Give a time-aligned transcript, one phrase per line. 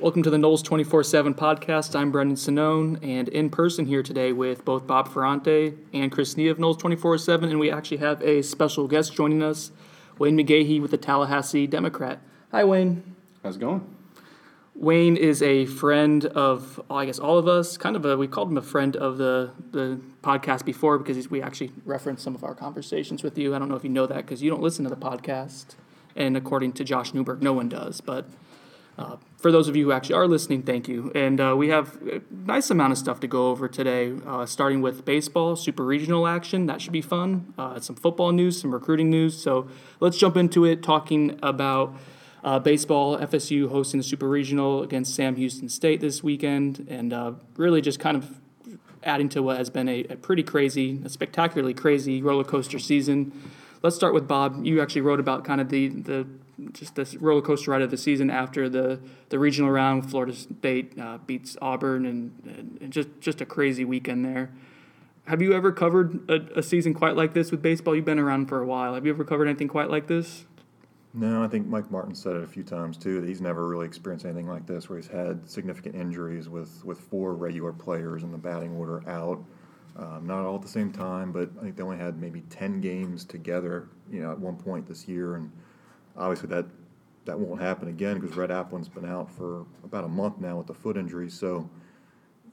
[0.00, 1.94] Welcome to the Noles 24 7 podcast.
[1.94, 6.48] I'm Brendan Sonnone, and in person here today with both Bob Ferrante and Chris Nee
[6.48, 7.50] of Noles 24 7.
[7.50, 9.72] And we actually have a special guest joining us,
[10.18, 12.18] Wayne McGahee with the Tallahassee Democrat.
[12.50, 13.14] Hi, Wayne.
[13.42, 13.94] How's it going?
[14.74, 17.76] Wayne is a friend of, I guess, all of us.
[17.76, 21.42] Kind of a, we called him a friend of the, the podcast before because we
[21.42, 23.54] actually referenced some of our conversations with you.
[23.54, 25.74] I don't know if you know that because you don't listen to the podcast.
[26.16, 28.00] And according to Josh Newberg, no one does.
[28.00, 28.26] But
[28.98, 31.10] uh, for those of you who actually are listening, thank you.
[31.14, 34.82] And uh, we have a nice amount of stuff to go over today, uh, starting
[34.82, 36.66] with baseball, super regional action.
[36.66, 37.54] That should be fun.
[37.56, 39.42] Uh, some football news, some recruiting news.
[39.42, 41.94] So let's jump into it, talking about
[42.44, 43.16] uh, baseball.
[43.16, 47.98] FSU hosting the super regional against Sam Houston State this weekend, and uh, really just
[47.98, 48.40] kind of
[49.02, 53.32] adding to what has been a, a pretty crazy, a spectacularly crazy roller coaster season.
[53.82, 54.64] Let's start with Bob.
[54.64, 56.26] You actually wrote about kind of the, the
[56.72, 60.10] just this roller coaster ride of the season after the, the regional round.
[60.10, 64.50] Florida State uh, beats Auburn, and, and, just just a crazy weekend there.
[65.26, 67.94] Have you ever covered a, a, season quite like this with baseball?
[67.94, 68.94] You've been around for a while.
[68.94, 70.44] Have you ever covered anything quite like this?
[71.12, 73.86] No, I think Mike Martin said it a few times too that he's never really
[73.86, 78.30] experienced anything like this, where he's had significant injuries with with four regular players in
[78.30, 79.42] the batting order out.
[79.96, 82.80] Um, not all at the same time, but I think they only had maybe ten
[82.80, 85.50] games together, you know, at one point this year, and
[86.20, 86.66] obviously that
[87.24, 90.56] that won't happen again because Rhett Aplin has been out for about a month now
[90.56, 91.28] with the foot injury.
[91.28, 91.68] So,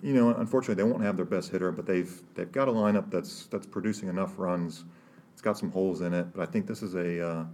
[0.01, 3.09] you know, unfortunately, they won't have their best hitter, but they've they've got a lineup
[3.11, 4.85] that's that's producing enough runs.
[5.33, 7.45] It's got some holes in it, but I think this is a uh,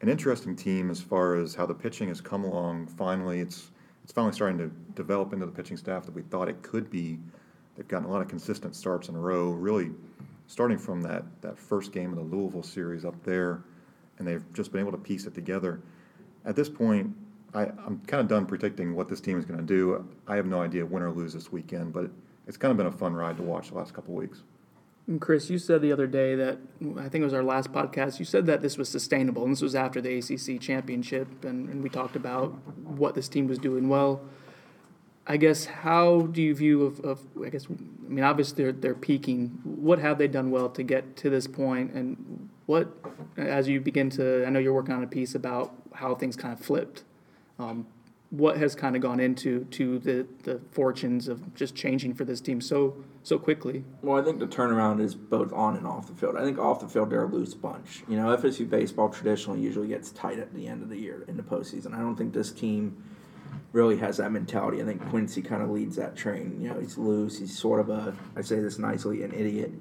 [0.00, 2.86] an interesting team as far as how the pitching has come along.
[2.86, 3.70] Finally, it's
[4.02, 7.18] it's finally starting to develop into the pitching staff that we thought it could be.
[7.74, 9.90] They've gotten a lot of consistent starts in a row, really
[10.46, 13.64] starting from that, that first game of the Louisville series up there
[14.18, 15.80] and they've just been able to piece it together.
[16.44, 17.14] At this point,
[17.54, 20.06] I, am kind of done predicting what this team is going to do.
[20.26, 22.10] I have no idea win or lose this weekend, but
[22.46, 24.42] it's kind of been a fun ride to watch the last couple weeks.
[25.06, 26.58] And Chris, you said the other day that
[26.98, 28.18] I think it was our last podcast.
[28.18, 31.82] You said that this was sustainable, and this was after the ACC championship, and, and
[31.82, 32.52] we talked about
[32.82, 34.22] what this team was doing well.
[35.26, 38.94] I guess how do you view of, of I guess I mean obviously they're they're
[38.94, 39.60] peaking.
[39.64, 42.92] What have they done well to get to this point, and what
[43.36, 46.52] as you begin to I know you're working on a piece about how things kind
[46.52, 47.04] of flipped.
[47.58, 47.86] Um,
[48.30, 52.40] what has kind of gone into to the, the fortunes of just changing for this
[52.40, 53.84] team so so quickly?
[54.02, 56.36] Well, I think the turnaround is both on and off the field.
[56.36, 58.02] I think off the field they're a loose bunch.
[58.08, 61.36] You know, FSU baseball traditionally usually gets tight at the end of the year in
[61.36, 61.94] the postseason.
[61.94, 63.02] I don't think this team
[63.72, 64.82] really has that mentality.
[64.82, 66.58] I think Quincy kind of leads that train.
[66.60, 67.38] You know, he's loose.
[67.38, 69.72] He's sort of a, I say this nicely, an idiot,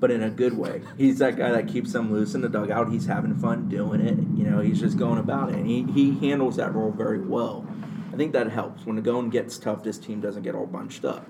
[0.00, 0.82] but in a good way.
[0.96, 2.90] He's that guy that keeps them loose in the dugout.
[2.90, 4.18] He's having fun doing it.
[4.38, 5.56] You know, he's just going about it.
[5.56, 7.66] And he, he handles that role very well.
[8.12, 8.86] I think that helps.
[8.86, 11.28] When the going gets tough, this team doesn't get all bunched up.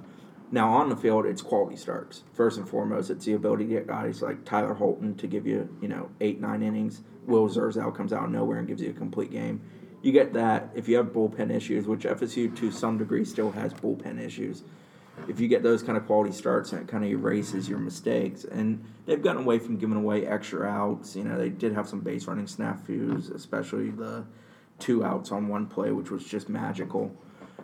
[0.51, 2.25] Now, on the field, it's quality starts.
[2.33, 5.77] First and foremost, it's the ability to get guys like Tyler Holton to give you,
[5.83, 7.03] you know, eight, nine innings.
[7.27, 9.61] Will Zirzow comes out of nowhere and gives you a complete game
[10.03, 13.75] you get that if you have bullpen issues, which FSU to some degree still has
[13.75, 14.63] bullpen issues.
[15.27, 18.45] If you get those kind of quality starts, it kind of erases your mistakes.
[18.45, 21.17] And they've gotten away from giving away extra outs.
[21.17, 24.25] You know, they did have some base running snafus, especially the
[24.79, 27.15] two outs on one play, which was just magical.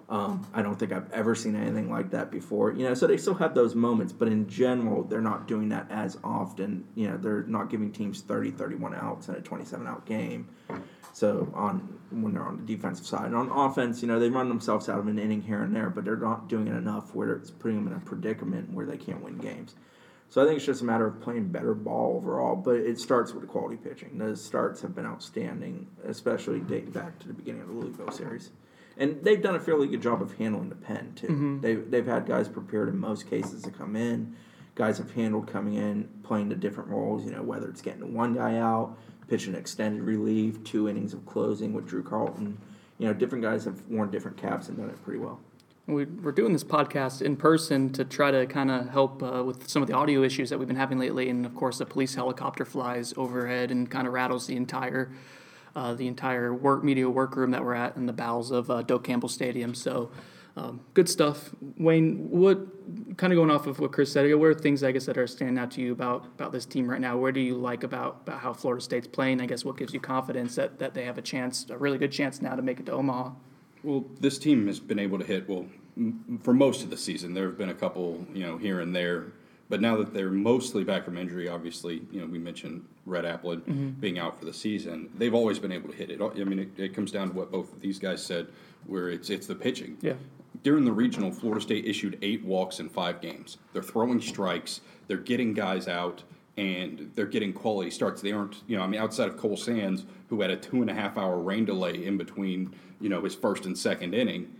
[0.09, 2.72] Um, I don't think I've ever seen anything like that before.
[2.72, 5.91] You know, so they still have those moments, but in general, they're not doing that
[5.91, 6.84] as often.
[6.94, 10.48] You know, they're not giving teams 30, 31 outs in a 27 out game.
[11.14, 14.48] So on when they're on the defensive side, and on offense, you know they run
[14.48, 17.32] themselves out of an inning here and there, but they're not doing it enough where
[17.34, 19.76] it's putting them in a predicament where they can't win games.
[20.28, 22.56] So I think it's just a matter of playing better ball overall.
[22.56, 24.19] But it starts with the quality pitching.
[24.19, 28.50] The starts have been outstanding, especially dating back to the beginning of the Louisville series.
[28.97, 31.27] And they've done a fairly good job of handling the pen too.
[31.27, 31.60] Mm-hmm.
[31.60, 34.37] They've they've had guys prepared in most cases to come in.
[34.75, 37.25] Guys have handled coming in, playing the different roles.
[37.25, 38.97] You know whether it's getting one guy out,
[39.28, 42.59] pitching extended relief, two innings of closing with Drew Carlton.
[42.99, 45.41] You know, different guys have worn different caps and done it pretty well.
[45.87, 49.69] We, are doing this podcast in person to try to kind of help uh, with
[49.69, 52.14] some of the audio issues that we've been having lately, and of course, the police
[52.14, 55.12] helicopter flies overhead and kind of rattles the entire
[55.76, 59.05] uh, the entire work media workroom that we're at in the bowels of uh, Doak
[59.05, 59.75] Campbell Stadium.
[59.75, 60.11] So
[60.56, 62.31] um, good stuff, Wayne.
[62.31, 64.32] What kind of going off of what Chris said?
[64.35, 66.88] What are things I guess that are standing out to you about about this team
[66.88, 67.17] right now?
[67.17, 69.41] Where do you like about, about how Florida State's playing?
[69.41, 72.12] I guess what gives you confidence that, that they have a chance, a really good
[72.12, 73.31] chance now to make it to Omaha?
[73.82, 75.67] Well, this team has been able to hit well
[76.43, 77.35] for most of the season.
[77.35, 79.32] There have been a couple, you know, here and there
[79.69, 83.61] But now that they're mostly back from injury, obviously, you know, we mentioned Rhett Aplin
[83.61, 83.88] mm-hmm.
[83.90, 85.08] being out for the season.
[85.16, 86.20] They've always been able to hit it.
[86.20, 88.49] I mean, it, it comes down to what both of these guys said,
[88.87, 89.96] where it's it's the pitching.
[90.02, 90.14] Yeah.
[90.62, 93.58] During the regional, Florida State issued eight walks in five games.
[93.72, 94.81] They're throwing strikes.
[95.08, 96.22] They're getting guys out,
[96.56, 98.22] and they're getting quality starts.
[98.22, 100.90] They aren't, you know, I mean, outside of Cole Sands, who had a two and
[100.90, 104.55] a half hour rain delay in between, you know, his first and second inning.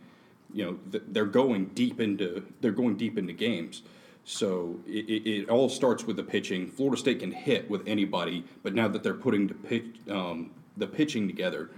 [0.52, 3.82] You know, th- they're going deep into they're going deep into games.
[4.24, 6.66] So it, it, it all starts with the pitching.
[6.66, 10.86] Florida State can hit with anybody, but now that they're putting the pitch, um, the
[10.86, 11.70] pitching together,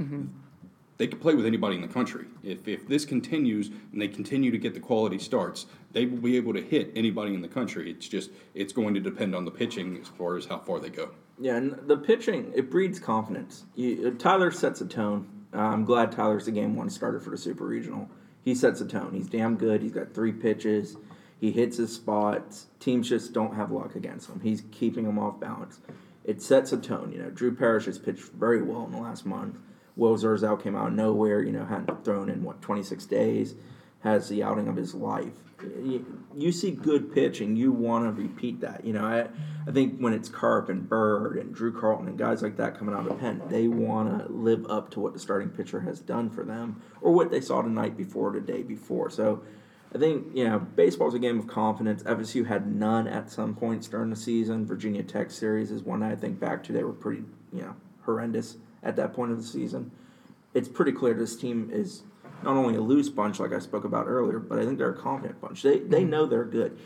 [0.98, 2.26] they can play with anybody in the country.
[2.42, 6.36] If, if this continues and they continue to get the quality starts, they will be
[6.36, 7.90] able to hit anybody in the country.
[7.90, 10.90] It's just it's going to depend on the pitching as far as how far they
[10.90, 11.10] go.
[11.38, 13.64] Yeah, and the pitching it breeds confidence.
[13.74, 15.28] You, Tyler sets a tone.
[15.52, 18.08] Uh, I'm glad Tyler's the game one starter for the Super Regional.
[18.42, 19.12] He sets a tone.
[19.12, 19.82] He's damn good.
[19.82, 20.96] He's got three pitches.
[21.38, 22.66] He hits his spots.
[22.80, 24.40] Teams just don't have luck against him.
[24.40, 25.80] He's keeping them off balance.
[26.24, 27.12] It sets a tone.
[27.12, 29.58] You know, Drew Parrish has pitched very well in the last month.
[29.96, 30.16] Will
[30.58, 31.42] came out of nowhere.
[31.42, 33.54] You know, hadn't thrown in what 26 days.
[34.00, 35.32] Has the outing of his life.
[35.82, 38.84] You, you see good pitching, you want to repeat that.
[38.84, 39.28] You know, I
[39.66, 42.94] I think when it's Karp and Bird and Drew Carlton and guys like that coming
[42.94, 45.98] out of the pen, they want to live up to what the starting pitcher has
[45.98, 49.10] done for them or what they saw the night before, or the day before.
[49.10, 49.42] So.
[49.96, 52.02] I think you know baseball's a game of confidence.
[52.02, 54.66] FSU had none at some points during the season.
[54.66, 56.72] Virginia Tech series is one I think back to.
[56.72, 59.90] They were pretty you know horrendous at that point of the season.
[60.52, 62.02] It's pretty clear this team is
[62.42, 65.00] not only a loose bunch like I spoke about earlier, but I think they're a
[65.00, 65.62] confident bunch.
[65.62, 66.10] They they mm-hmm.
[66.10, 66.78] know they're good.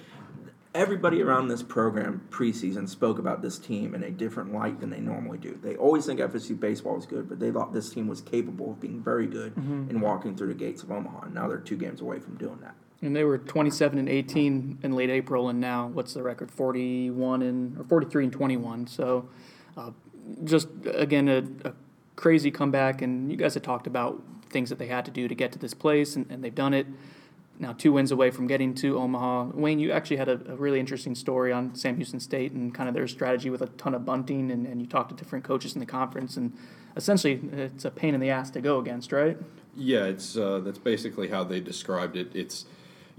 [0.73, 5.01] Everybody around this program preseason spoke about this team in a different light than they
[5.01, 5.59] normally do.
[5.61, 8.81] They always think FSU baseball is good, but they thought this team was capable of
[8.81, 9.91] being very good mm-hmm.
[9.91, 11.23] and walking through the gates of Omaha.
[11.23, 12.77] And now they're two games away from doing that.
[13.03, 16.51] And they were 27 and 18 in late April, and now what's the record?
[16.51, 18.87] 41 and or 43 and 21.
[18.89, 19.29] So,
[19.77, 19.91] uh,
[20.45, 21.73] just again a, a
[22.17, 23.01] crazy comeback.
[23.01, 25.59] And you guys had talked about things that they had to do to get to
[25.59, 26.87] this place, and, and they've done it.
[27.59, 29.51] Now two wins away from getting to Omaha.
[29.55, 32.89] Wayne, you actually had a, a really interesting story on Sam Houston State and kind
[32.89, 35.75] of their strategy with a ton of bunting, and, and you talked to different coaches
[35.75, 36.55] in the conference, and
[36.97, 39.39] essentially it's a pain in the ass to go against, right?
[39.77, 42.35] Yeah, it's uh, that's basically how they described it.
[42.35, 42.65] It's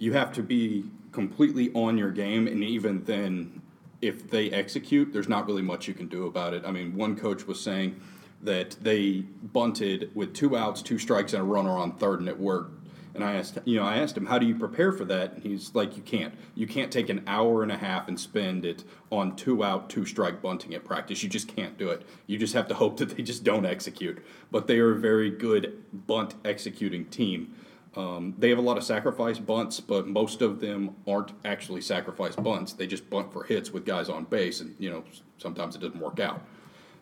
[0.01, 3.61] you have to be completely on your game, and even then,
[4.01, 6.63] if they execute, there's not really much you can do about it.
[6.65, 8.01] I mean, one coach was saying
[8.41, 12.39] that they bunted with two outs, two strikes, and a runner on third, and it
[12.39, 12.79] worked.
[13.13, 15.33] And I asked, you know, I asked him, how do you prepare for that?
[15.33, 16.33] And he's like, you can't.
[16.55, 20.05] You can't take an hour and a half and spend it on two out, two
[20.05, 21.21] strike bunting at practice.
[21.21, 22.01] You just can't do it.
[22.25, 24.23] You just have to hope that they just don't execute.
[24.49, 27.53] But they are a very good bunt executing team.
[27.95, 32.35] Um, they have a lot of sacrifice bunts, but most of them aren't actually sacrifice
[32.35, 32.73] bunts.
[32.73, 35.03] They just bunt for hits with guys on base, and you know
[35.37, 36.41] sometimes it doesn't work out.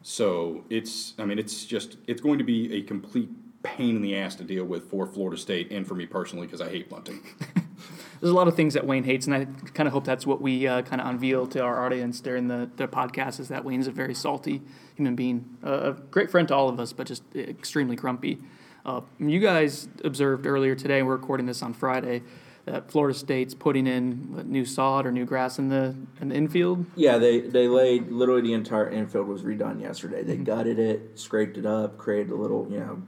[0.01, 3.29] So it's, I mean, it's just it's going to be a complete
[3.61, 6.61] pain in the ass to deal with for Florida State and for me personally because
[6.61, 7.21] I hate bunting.
[8.19, 10.41] there's a lot of things that Wayne hates, and I kind of hope that's what
[10.41, 13.39] we uh, kind of unveil to our audience during the, the podcast.
[13.39, 14.61] Is that Wayne's a very salty
[14.95, 18.39] human being, uh, a great friend to all of us, but just extremely grumpy.
[18.85, 21.03] Uh, you guys observed earlier today.
[21.03, 22.23] We're recording this on Friday.
[22.65, 26.35] That Florida State's putting in what, new sod or new grass in the in the
[26.35, 26.85] infield.
[26.95, 30.23] Yeah, they they laid literally the entire infield was redone yesterday.
[30.23, 33.01] They gutted it, scraped it up, created a little you know,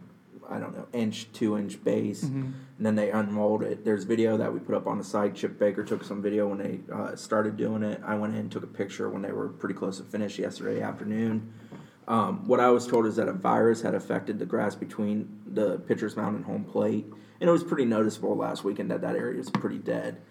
[0.50, 3.85] I don't know, inch two inch base, and then they unrolled it.
[3.85, 5.36] There's video that we put up on the site.
[5.36, 8.01] Chip Baker took some video when they uh, started doing it.
[8.03, 10.81] I went in and took a picture when they were pretty close to finish yesterday
[10.81, 11.53] afternoon.
[12.08, 15.79] Um, what I was told is that a virus had affected the grass between the
[15.79, 17.05] pitcher's mound and home plate,
[17.39, 20.22] and it was pretty noticeable last weekend that that area is pretty dead.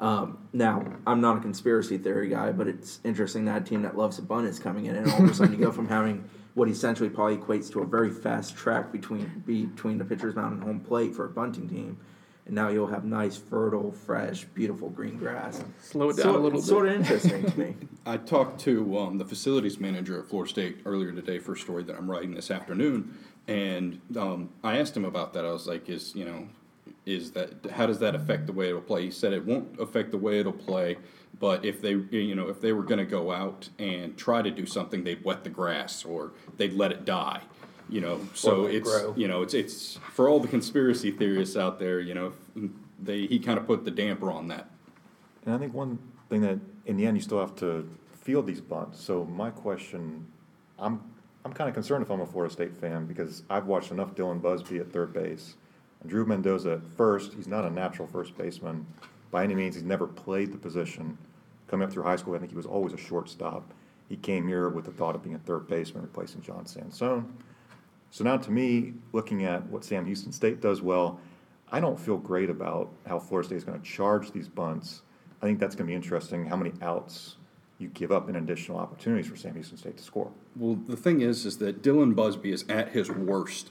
[0.00, 3.96] Um, now, I'm not a conspiracy theory guy, but it's interesting that a team that
[3.96, 6.28] loves a bunt is coming in, and all of a sudden you go from having
[6.54, 10.62] what essentially probably equates to a very fast track between between the pitcher's mound and
[10.62, 11.98] home plate for a bunting team,
[12.46, 15.62] and now you'll have nice, fertile, fresh, beautiful green grass.
[15.80, 16.62] Slow it down So- a little bit.
[16.66, 17.74] Sort of interesting to me.
[18.06, 21.84] I talked to um, the facilities manager at Florida State earlier today for a story
[21.84, 25.44] that I'm writing this afternoon, and um, I asked him about that.
[25.44, 26.48] I was like, "Is you know,
[27.06, 30.10] is that how does that affect the way it'll play?" He said it won't affect
[30.10, 30.96] the way it'll play,
[31.38, 34.50] but if they you know if they were going to go out and try to
[34.50, 37.42] do something, they'd wet the grass or they'd let it die.
[37.92, 39.14] You know, so it's grow.
[39.16, 42.00] you know it's it's for all the conspiracy theorists out there.
[42.00, 42.32] You know,
[43.00, 44.70] they he kind of put the damper on that.
[45.44, 47.88] And I think one thing that, in the end, you still have to
[48.22, 49.02] field these bunts.
[49.02, 50.26] So my question,
[50.78, 51.02] I'm,
[51.44, 54.40] I'm kind of concerned if I'm a Florida State fan because I've watched enough Dylan
[54.40, 55.56] Busby at third base.
[56.00, 58.86] And Drew Mendoza at first, he's not a natural first baseman
[59.30, 59.74] by any means.
[59.74, 61.18] He's never played the position.
[61.66, 63.74] coming up through high school, I think he was always a shortstop.
[64.08, 67.24] He came here with the thought of being a third baseman, replacing John Sansone.
[68.12, 71.18] So now, to me, looking at what Sam Houston State does well,
[71.70, 75.00] I don't feel great about how Florida State is going to charge these bunts.
[75.40, 76.44] I think that's going to be interesting.
[76.44, 77.36] How many outs
[77.78, 80.30] you give up in additional opportunities for Sam Houston State to score?
[80.56, 83.70] Well, the thing is, is that Dylan Busby is at his worst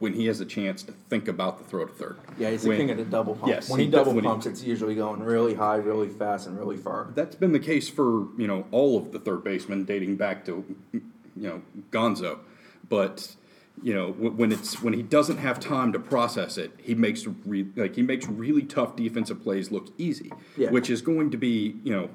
[0.00, 2.18] when he has a chance to think about the throw to third.
[2.38, 3.48] Yeah, he's the When- king of the double pump.
[3.50, 6.58] Yes, when he, he double definitely- pumps, it's usually going really high, really fast, and
[6.58, 7.08] really far.
[7.14, 10.76] That's been the case for you know all of the third basemen dating back to
[10.92, 11.00] you
[11.34, 12.40] know Gonzo,
[12.86, 13.34] but
[13.82, 17.66] you know when it's when he doesn't have time to process it, he makes re,
[17.76, 20.70] like he makes really tough defensive plays look easy, Yeah.
[20.70, 22.10] which is going to be you know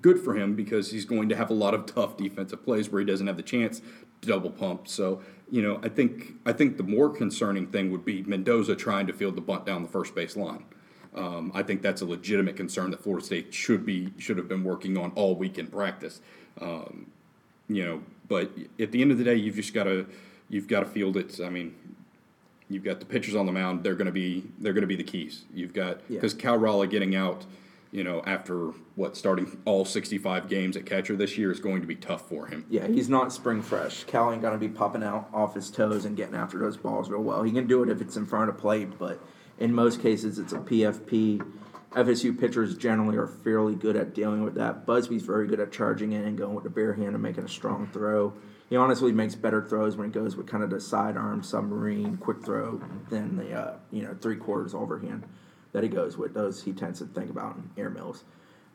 [0.00, 3.00] good for him because he's going to have a lot of tough defensive plays where
[3.00, 3.80] he doesn't have the chance
[4.20, 4.86] to double pump.
[4.88, 5.20] So
[5.50, 9.12] you know I think I think the more concerning thing would be Mendoza trying to
[9.12, 10.64] field the bunt down the first base line.
[11.14, 14.62] Um, I think that's a legitimate concern that Florida State should be should have been
[14.62, 16.20] working on all week in practice.
[16.60, 17.10] Um,
[17.68, 20.06] you know, but at the end of the day, you've just got to
[20.48, 21.40] you've got to field it.
[21.42, 21.74] I mean,
[22.68, 24.96] you've got the pitchers on the mound; they're going to be they're going to be
[24.96, 25.44] the keys.
[25.52, 26.16] You've got Yeah.
[26.16, 27.44] because Cal Raleigh getting out,
[27.90, 31.80] you know, after what starting all sixty five games at catcher this year is going
[31.80, 32.64] to be tough for him.
[32.68, 34.04] Yeah, he's not spring fresh.
[34.04, 37.22] Cal ain't gonna be popping out off his toes and getting after those balls real
[37.22, 37.42] well.
[37.42, 39.22] He can do it if it's in front of plate, but
[39.58, 41.42] in most cases it's a PFP.
[41.92, 44.84] FSU pitchers generally are fairly good at dealing with that.
[44.84, 47.48] Busby's very good at charging in and going with the bare hand and making a
[47.48, 48.34] strong throw.
[48.68, 52.44] He honestly makes better throws when he goes with kind of the sidearm submarine quick
[52.44, 55.24] throw than the uh, you know three quarters overhand
[55.72, 56.34] that he goes with.
[56.34, 58.24] Those he tends to think about in air mills.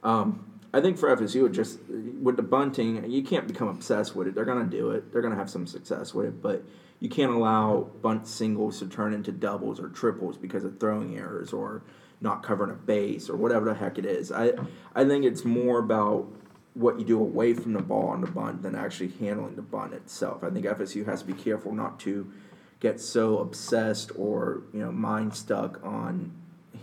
[0.03, 4.27] Um, I think for FSU, it just with the bunting, you can't become obsessed with
[4.27, 4.33] it.
[4.33, 5.11] They're to do it.
[5.11, 6.63] They're to have some success with it, but
[6.99, 11.53] you can't allow bunt singles to turn into doubles or triples because of throwing errors
[11.53, 11.83] or
[12.21, 14.31] not covering a base or whatever the heck it is.
[14.31, 14.53] I
[14.95, 16.27] I think it's more about
[16.75, 19.93] what you do away from the ball on the bunt than actually handling the bunt
[19.93, 20.43] itself.
[20.43, 22.31] I think FSU has to be careful not to
[22.79, 26.31] get so obsessed or you know mind stuck on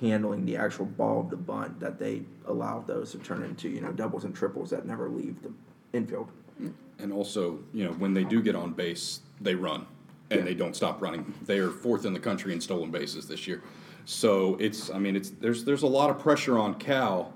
[0.01, 3.81] handling the actual ball of the bunt that they allow those to turn into you
[3.81, 5.53] know doubles and triples that never leave the
[5.93, 6.29] infield.
[6.99, 9.87] And also, you know, when they do get on base, they run
[10.31, 10.45] and Yeah.
[10.45, 11.33] they don't stop running.
[11.47, 13.63] They are fourth in the country in stolen bases this year.
[14.05, 17.33] So it's, I mean, it's there's there's a lot of pressure on Cal,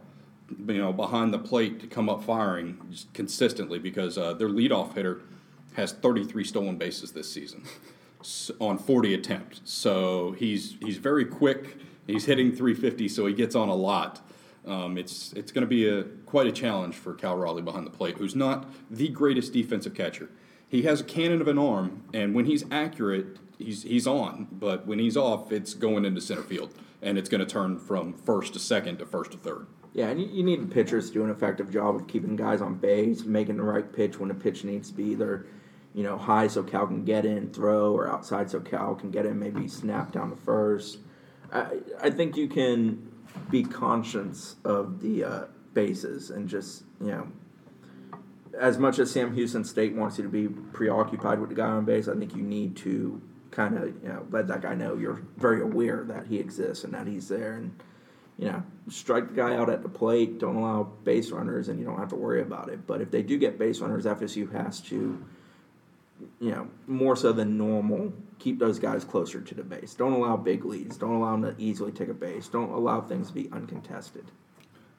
[0.50, 2.78] you know, behind the plate to come up firing
[3.12, 5.22] consistently because uh, their leadoff hitter
[5.74, 7.64] has 33 stolen bases this season
[8.60, 9.60] on 40 attempts.
[9.64, 11.76] So he's he's very quick.
[12.06, 14.20] He's hitting 350, so he gets on a lot.
[14.66, 17.90] Um, it's it's going to be a quite a challenge for Cal Raleigh behind the
[17.90, 20.30] plate, who's not the greatest defensive catcher.
[20.68, 24.48] He has a cannon of an arm, and when he's accurate, he's he's on.
[24.50, 28.14] But when he's off, it's going into center field, and it's going to turn from
[28.14, 29.66] first to second to first to third.
[29.94, 33.24] Yeah, and you, need pitchers to do an effective job of keeping guys on base,
[33.24, 35.46] making the right pitch when the pitch needs to be either,
[35.94, 39.24] you know, high so Cal can get in, throw, or outside so Cal can get
[39.24, 40.98] in, maybe snap down to first.
[41.52, 43.08] I, I think you can
[43.50, 47.28] be conscious of the uh, bases and just, you know,
[48.58, 51.84] as much as Sam Houston State wants you to be preoccupied with the guy on
[51.84, 53.22] base, I think you need to
[53.52, 56.92] kind of, you know, let that guy know you're very aware that he exists and
[56.94, 57.80] that he's there and
[58.38, 60.38] you know, strike the guy out at the plate.
[60.38, 62.86] Don't allow base runners, and you don't have to worry about it.
[62.86, 65.24] But if they do get base runners, FSU has to,
[66.40, 69.94] you know, more so than normal, keep those guys closer to the base.
[69.94, 70.96] Don't allow big leads.
[70.96, 72.48] Don't allow them to easily take a base.
[72.48, 74.24] Don't allow things to be uncontested.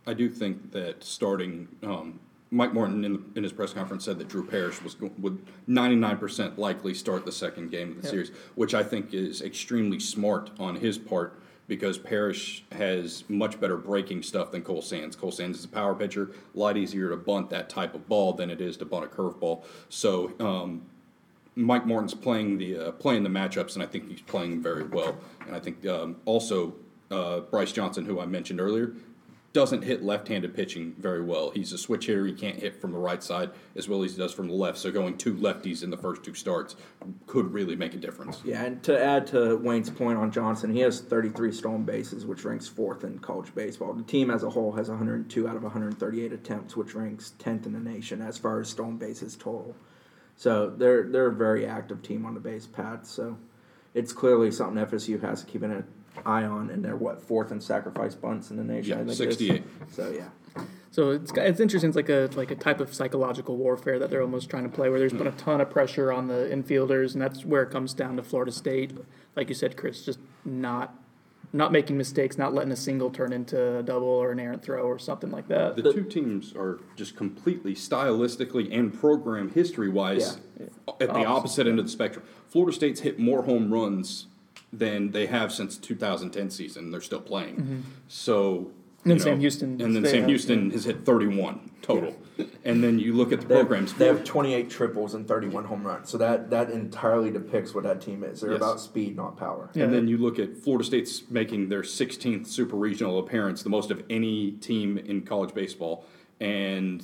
[0.07, 2.19] I do think that starting um,
[2.51, 6.57] Mike Martin in, the, in his press conference said that Drew Parrish was would 99%
[6.57, 8.11] likely start the second game of the Yep.
[8.11, 13.77] series, which I think is extremely smart on his part because Parrish has much better
[13.77, 15.15] breaking stuff than Cole Sands.
[15.15, 18.33] Cole Sands is a power pitcher, a lot easier to bunt that type of ball
[18.33, 19.63] than it is to bunt a curveball.
[19.89, 20.83] So um,
[21.55, 25.17] Mike Martin's playing the uh, playing the matchups, and I think he's playing very well.
[25.45, 26.75] And I think um, also
[27.09, 28.93] uh, Bryce Johnson, who I mentioned earlier,
[29.55, 31.49] doesn't hit left-handed pitching very well.
[31.49, 32.25] He's a switch hitter.
[32.25, 34.77] He can't hit from the right side as well as he does from the left.
[34.77, 36.75] So going two lefties in the first two starts
[37.25, 38.41] could really make a difference.
[38.43, 42.43] Yeah, and to add to Wayne's point on Johnson, he has 33 stolen bases, which
[42.43, 43.93] ranks fourth in college baseball.
[43.93, 47.71] The team as a whole has 102 out of 138 attempts, which ranks 10th in
[47.71, 49.73] the nation as far as stolen bases total.
[50.35, 53.05] So they're they're a very active team on the base path.
[53.05, 53.37] So
[53.93, 55.85] it's clearly something FSU has to keep an
[56.25, 58.97] eye on, and they're what fourth in sacrifice bunts in the nation.
[58.97, 59.63] Yeah, I think 68.
[59.91, 61.89] So yeah, So it's it's interesting.
[61.89, 64.89] It's like a like a type of psychological warfare that they're almost trying to play,
[64.89, 65.37] where there's been a mm.
[65.37, 68.93] ton of pressure on the infielders, and that's where it comes down to Florida State.
[69.35, 70.95] Like you said, Chris, just not
[71.55, 74.83] not making mistakes, not letting a single turn into a double or an errant throw
[74.83, 75.77] or something like that.
[75.77, 80.37] The two teams are just completely stylistically and program history wise
[80.99, 81.27] at the Opposite.
[81.27, 82.25] opposite end of the spectrum.
[82.47, 84.27] Florida State's hit more home runs
[84.73, 86.91] than they have since 2010 season.
[86.91, 87.55] They're still playing.
[87.55, 87.79] Mm-hmm.
[88.07, 88.71] So.
[89.07, 92.15] And then you Sam Houston, And then Sam have- Houston has hit 31 total.
[92.65, 93.93] And then you look at the They have, programs.
[93.93, 96.09] they have 28 triples and 31 home runs.
[96.09, 98.41] So that, that entirely depicts what that team is.
[98.41, 98.57] They're Yes.
[98.57, 99.69] about speed, not power.
[99.75, 99.83] Yeah.
[99.83, 103.91] And then you look at Florida State's making their 16th super regional appearance, the most
[103.91, 106.03] of any team in college baseball,
[106.39, 107.03] and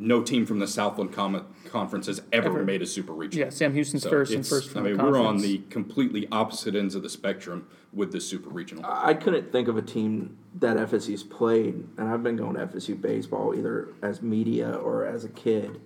[0.00, 2.64] no team from the Southland Com- Conference has ever, Ever.
[2.64, 3.46] made a super regional.
[3.46, 6.26] Yeah, Sam Houston's So first and first from I mean, the we're on the completely
[6.32, 8.84] opposite ends of the spectrum with this super regional.
[8.86, 13.00] I couldn't think of a team that FSU's played, and I've been going to FSU
[13.00, 15.80] baseball either as media or as a kid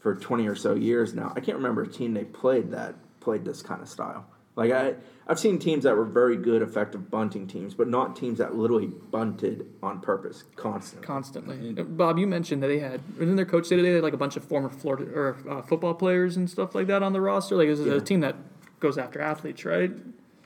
[0.00, 1.32] for 20 or so years now.
[1.34, 4.26] I can't remember a team they played that played this kind of style.
[4.56, 4.94] Like I,
[5.28, 8.86] I've seen teams that were very good, effective bunting teams, but not teams that literally
[8.86, 11.06] bunted on purpose constantly.
[11.06, 11.72] constantly.
[11.84, 14.18] Bob, you mentioned that they had, didn't their coach say today they had like a
[14.18, 17.54] bunch of former Florida or uh, football players and stuff like that on the roster?
[17.54, 17.94] Like, this is Yeah.
[17.94, 18.36] a team that
[18.80, 19.92] goes after athletes, right?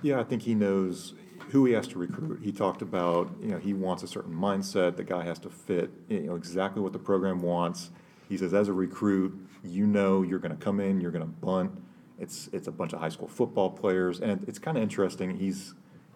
[0.02, 1.14] Yeah, I think he knows
[1.50, 2.40] who he has to recruit.
[2.43, 4.97] He talked about, you know, he wants a certain mindset.
[4.97, 7.90] The guy has to fit, you know, exactly what the program wants.
[8.29, 11.31] He says, as a recruit, you know you're going to come in, you're going to
[11.31, 11.73] bunt.
[12.20, 15.36] It's it's a bunch of high school football players, and it's kind of interesting.
[15.36, 15.74] He's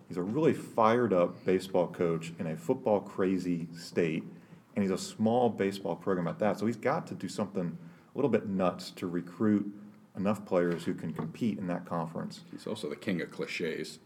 [0.09, 4.23] he's a really fired up baseball coach in a football crazy state,
[4.77, 6.59] and he's a small baseball program at that.
[6.59, 7.79] So he's got to do something
[8.15, 9.73] a little bit nuts to recruit
[10.17, 12.43] enough players who can compete in that conference.
[12.53, 13.99] He's also the king of cliches.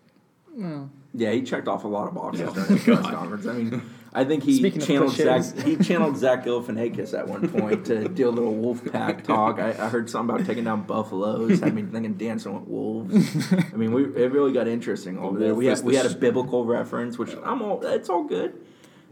[0.54, 3.46] Well, Yeah, he checked off a lot of boxes during the press conference.
[3.46, 3.82] I mean,
[4.14, 5.44] I think he Speaking channeled Zach.
[5.64, 9.58] He channeled Zach Galifianakis at one point to do a little wolf pack talk.
[9.58, 11.62] I, I heard something about taking down buffaloes.
[11.62, 13.52] I mean, thinking dancing with wolves.
[13.52, 15.54] I mean, we it really got interesting over there.
[15.54, 17.84] We had the we had a s- biblical reference, which I'm all.
[17.84, 18.58] It's all good.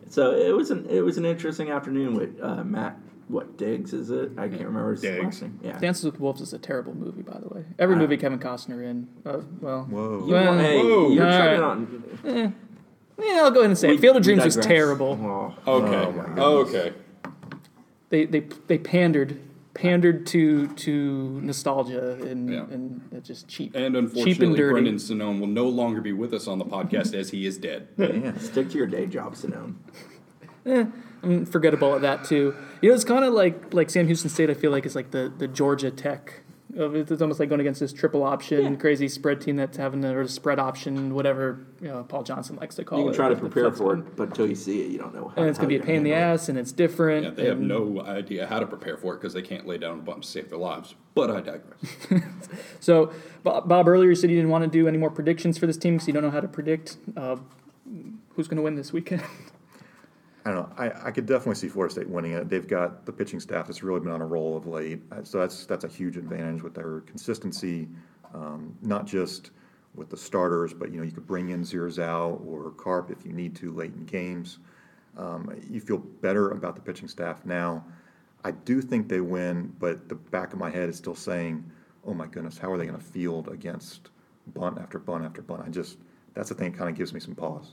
[0.08, 2.98] So it was an it was an interesting afternoon with uh, Matt.
[3.28, 4.30] What Deggs is it?
[4.38, 5.24] I can't remember his Deggs.
[5.24, 5.58] last name.
[5.60, 5.78] Yeah.
[5.80, 7.64] Dances with Wolves is a terrible movie, by the way.
[7.76, 10.24] Every Uh, movie Kevin Costner in, uh, well, Whoa.
[10.26, 11.10] You, Well, hey, whoa.
[11.10, 11.60] you're All right.
[11.60, 12.54] on.
[13.18, 14.00] Yeah, I'll go ahead and say we- it.
[14.00, 14.66] Field of Dreams was digress.
[14.66, 15.54] terrible.
[15.66, 15.78] Oh.
[15.82, 15.96] Okay.
[15.96, 16.92] Oh, my okay.
[18.10, 19.40] They they they pandered
[19.74, 22.64] pandered to to nostalgia and Yeah.
[22.70, 24.72] and it's just cheap, And cheap and unfortunately, dirty.
[24.72, 27.88] Brendan Sonnone will no longer be with us on the podcast as he is dead.
[27.98, 28.38] Man.
[28.38, 29.74] Stick to your day job, Sonnone.
[30.64, 30.84] Eh,
[31.22, 32.54] I'm forgettable at that too.
[32.80, 34.50] You know, it's kind of like like Sam Houston State.
[34.50, 36.40] I feel like is like the the Georgia Tech.
[36.76, 37.10] Of it.
[37.10, 40.24] It's almost like going against this triple option, crazy spread team that's having the or
[40.24, 43.02] the spread option, whatever you know Paul Johnson likes to call it.
[43.02, 43.12] You it.
[43.12, 45.40] can try to prepare for it, but until you see it, you don't know how.
[45.40, 46.34] And it's gonna be a pain in the handle it.
[46.34, 47.24] ass, and it's different.
[47.24, 50.00] Yeah, they have no idea how to prepare for it because they can't lay down
[50.00, 50.94] a bump to save their lives.
[51.14, 51.80] But I digress.
[52.80, 53.12] So,
[53.42, 55.76] Bob, Bob, earlier you said you didn't want to do any more predictions for this
[55.76, 57.36] team because you don't know how to predict uh,
[58.34, 59.22] who's going to win this weekend.
[60.46, 60.76] I don't know.
[60.78, 62.48] I, I could definitely see Florida State winning it.
[62.48, 65.40] They've got the pitching staff that's really been on a roll of late, Uh, so
[65.40, 67.88] that's that's a huge advantage with their consistency,
[68.32, 69.50] um, not just
[69.96, 73.32] with the starters, but you know you could bring in Zirzow or Karp if you
[73.32, 74.60] need to late in games.
[75.16, 77.84] Um, you feel better about the pitching staff now.
[78.44, 81.68] I do think they win, but the back of my head is still saying,
[82.04, 84.10] "Oh my goodness, how are they going to field against
[84.54, 85.98] bunt after bunt after bunt?" I just
[86.34, 87.72] that's the thing that kind of gives me some pause.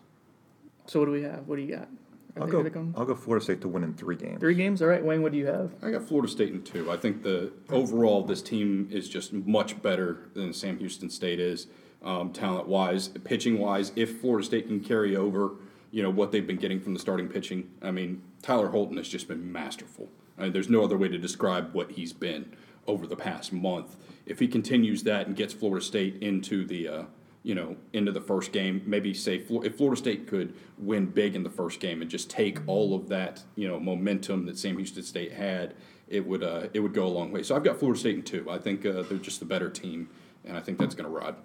[0.87, 1.47] so, what do we have?
[1.47, 1.87] What do you got?
[2.35, 2.59] Are I'll go.
[2.59, 4.39] are they going- I'll go Florida State to win in three games.
[4.39, 4.81] Three games?
[4.81, 5.71] All right, Wayne, what do you have?
[5.83, 6.89] I got Florida State in two.
[6.89, 11.67] I think the overall this team is just much better than Sam Houston State is,
[12.01, 13.91] um, talent wise, pitching wise.
[13.95, 15.51] If Florida State can carry over,
[15.91, 17.69] you know what they've been getting from the starting pitching.
[17.81, 20.09] I mean, Tyler Holton has just been masterful.
[20.37, 22.51] I mean, there's no other way to describe what he's been
[22.87, 23.95] over the past month.
[24.25, 27.03] If he continues that and gets Florida State into the uh,
[27.43, 28.81] you know, into the first game.
[28.85, 32.59] Maybe say if Florida State could win big in the first game and just take
[32.67, 35.75] all of that, you know, momentum that Sam Houston State had,
[36.07, 37.43] it would uh, it would go a long way.
[37.43, 38.49] So I've got Florida State in two.
[38.49, 40.09] I think uh, they're just the better team,
[40.45, 41.35] and I think that's going to ride.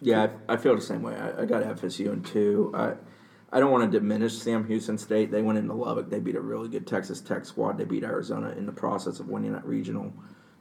[0.00, 1.16] Yeah, I, I feel the same way.
[1.16, 2.70] I, I got FSU in two.
[2.74, 2.94] I,
[3.50, 5.30] I don't want to diminish Sam Houston State.
[5.30, 6.10] They went into Lubbock.
[6.10, 7.78] They beat a really good Texas Tech squad.
[7.78, 10.12] They beat Arizona in the process of winning that regional.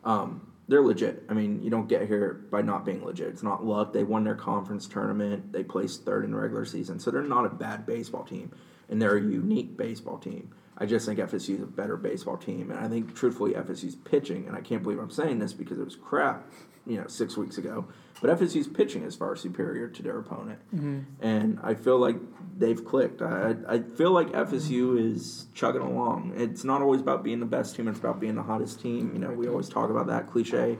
[0.05, 1.23] Um, they're legit.
[1.29, 3.27] I mean, you don't get here by not being legit.
[3.29, 3.93] It's not luck.
[3.93, 5.53] They won their conference tournament.
[5.53, 6.99] They placed third in the regular season.
[6.99, 8.51] So they're not a bad baseball team,
[8.89, 10.53] and they're a unique baseball team.
[10.77, 14.47] I just think FSU is a better baseball team, and I think truthfully FSU's pitching,
[14.47, 16.51] and I can't believe I'm saying this because it was crap,
[16.85, 17.87] you know, six weeks ago.
[18.21, 21.01] But FSU's pitching is far superior to their opponent, mm-hmm.
[21.21, 22.15] and I feel like
[22.57, 23.21] they've clicked.
[23.21, 26.33] I, I I feel like FSU is chugging along.
[26.35, 29.11] It's not always about being the best team; it's about being the hottest team.
[29.13, 30.79] You know, we always talk about that cliche,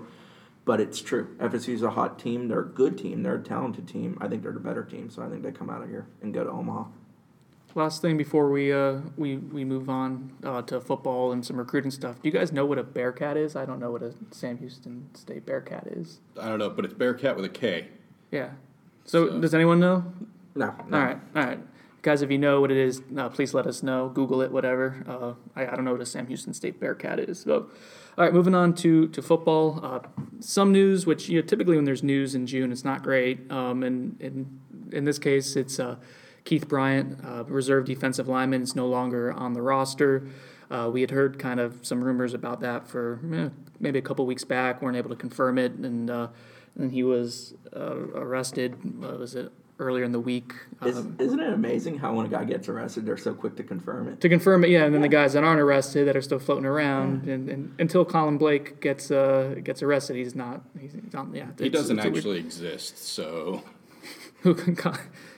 [0.66, 1.36] but it's true.
[1.38, 2.48] FSU's a hot team.
[2.48, 3.22] They're a good team.
[3.22, 4.18] They're a talented team.
[4.20, 5.10] I think they're the better team.
[5.12, 6.86] So I think they come out of here and go to Omaha.
[7.76, 11.92] Last thing before we uh, we we move on uh, to football and some recruiting
[11.92, 12.16] stuff.
[12.22, 13.56] Do you guys know what a Bearcat is?
[13.56, 16.20] I don't know what a Sam Houston State Bearcat is.
[16.42, 17.90] I don't know, but it's Bearcat with a K.
[18.32, 18.52] Yeah.
[19.06, 20.06] So, So- does anyone know?
[20.56, 20.98] No, no.
[20.98, 21.60] All right, all right,
[22.02, 22.24] guys.
[22.24, 24.10] If you know what it is, uh, please let us know.
[24.10, 25.04] Google it, whatever.
[25.08, 27.42] Uh, I, I don't know what a Sam Houston State Bearcat is.
[27.42, 27.70] So,
[28.18, 29.80] all right, moving on to to football.
[29.86, 30.00] Uh,
[30.40, 33.52] some news, which you know, typically when there's news in June, it's not great.
[33.52, 34.60] Um, and in
[34.92, 35.98] in this case, it's uh,
[36.48, 40.26] Keith Bryant, uh, reserve defensive lineman, is no longer on the roster.
[40.72, 43.50] Uh, we had heard kind of some rumors about that for eh,
[43.82, 44.82] maybe a couple weeks back.
[44.82, 46.28] weren't able to confirm it, and uh,
[46.78, 48.76] and he was uh, arrested.
[49.04, 50.54] Uh, was it earlier in the week?
[50.86, 53.64] Is, Um, isn't it amazing how when a guy gets arrested, they're so quick to
[53.64, 54.22] confirm it?
[54.22, 56.66] to confirm it, yeah, and then the guys that aren't arrested that are still floating
[56.66, 60.62] around, and, and until Colin Blake gets uh, gets arrested, he's not.
[60.80, 61.28] He's not.
[61.34, 63.64] Yeah, He doesn't it's a weird- actually exist, so
[64.44, 64.96] Who can Col-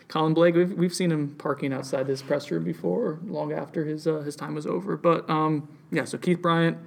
[0.10, 0.56] Colin Blake?
[0.56, 4.36] We've, we've seen him parking outside this press room before, long after his uh, his
[4.36, 4.98] time was over.
[4.98, 6.78] But um, yeah, so Keith Bryant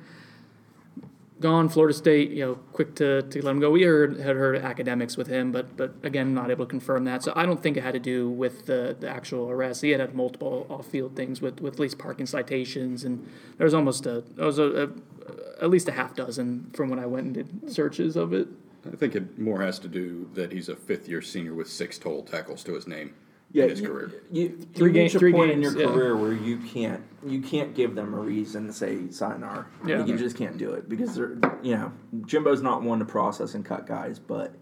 [1.40, 1.68] gone.
[1.68, 3.70] Florida State, you know, quick to, to let him go.
[3.70, 7.22] We heard had heard academics with him, but but again, not able to confirm that.
[7.22, 9.82] So I don't think it had to do with the, the actual arrest.
[9.82, 13.64] He had had multiple off field things with, with at least parking citations, and there
[13.64, 17.06] was almost a there was a, a at least a half dozen from when I
[17.06, 18.48] went and did searches of it.
[18.90, 21.98] I think it more has to do that he's a fifth year senior with six
[21.98, 23.14] total tackles to his name
[23.52, 24.12] Yeah, in his you, career.
[24.30, 25.86] You, Three you ga- reach a three point in your yeah.
[25.86, 29.68] career where you can't you can't give them a reason to say sign our.
[29.86, 29.98] Yeah.
[29.98, 31.92] Like, you just can't do it because they're you know
[32.26, 34.54] Jimbo's not one to process and cut guys, but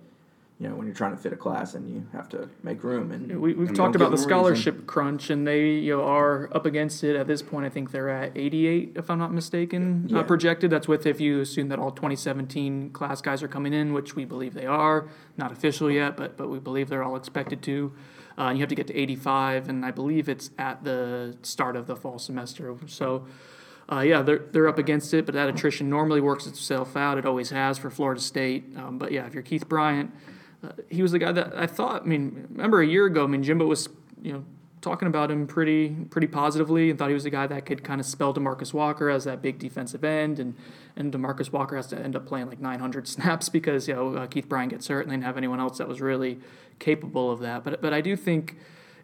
[0.61, 3.11] you know when you're trying to fit a class and you have to make room
[3.13, 4.29] and We, we've and talked about the a reason.
[4.29, 7.65] scholarship crunch, and they you know, are up against it at this point.
[7.65, 10.19] I think they're at 88, if I'm not mistaken, Yeah.
[10.19, 10.71] uh, projected.
[10.71, 14.27] That's with if you assume that all 2017 class guys are coming in, which we
[14.27, 15.09] believe they are.
[15.39, 17.93] Not official yet, but but we believe they're all expected to.
[18.39, 21.75] Uh, and you have to get to 85, and I believe it's at the start
[21.77, 22.75] of the fall semester.
[22.87, 23.27] So.
[23.93, 27.19] Uh, yeah, they're they're up against it, but that attrition normally works itself out.
[27.19, 28.63] It always has for Florida State.
[28.77, 30.13] Um, but yeah, if you're Keith Bryant,
[30.63, 32.03] uh, he was the guy that I thought.
[32.03, 33.25] I mean, remember a year ago?
[33.25, 33.89] I mean, Jimbo was
[34.23, 34.45] you know
[34.81, 38.01] talking about him pretty pretty positively and thought he was the guy that could kind
[38.01, 40.55] of spell Demarcus Walker as that big defensive end, and
[40.97, 44.27] and Demarcus Walker has to end up playing like 900 snaps because you know uh,
[44.27, 46.39] Keith Bryant gets hurt and they didn't have anyone else that was really
[46.79, 47.65] capable of that.
[47.65, 48.57] But but I do think.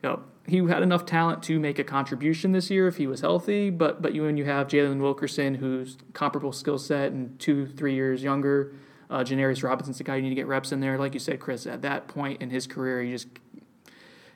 [0.03, 3.23] You know, he had enough talent to make a contribution this year if he was
[3.23, 3.71] healthy.
[3.71, 7.95] But but you and you have Jalen Wilkerson, who's comparable skill set and two three
[7.95, 8.75] years younger,
[9.11, 10.99] uh, Janarius Robinson's the guy you need to get reps in there.
[10.99, 13.29] Like you said, Chris, at that point in his career, you just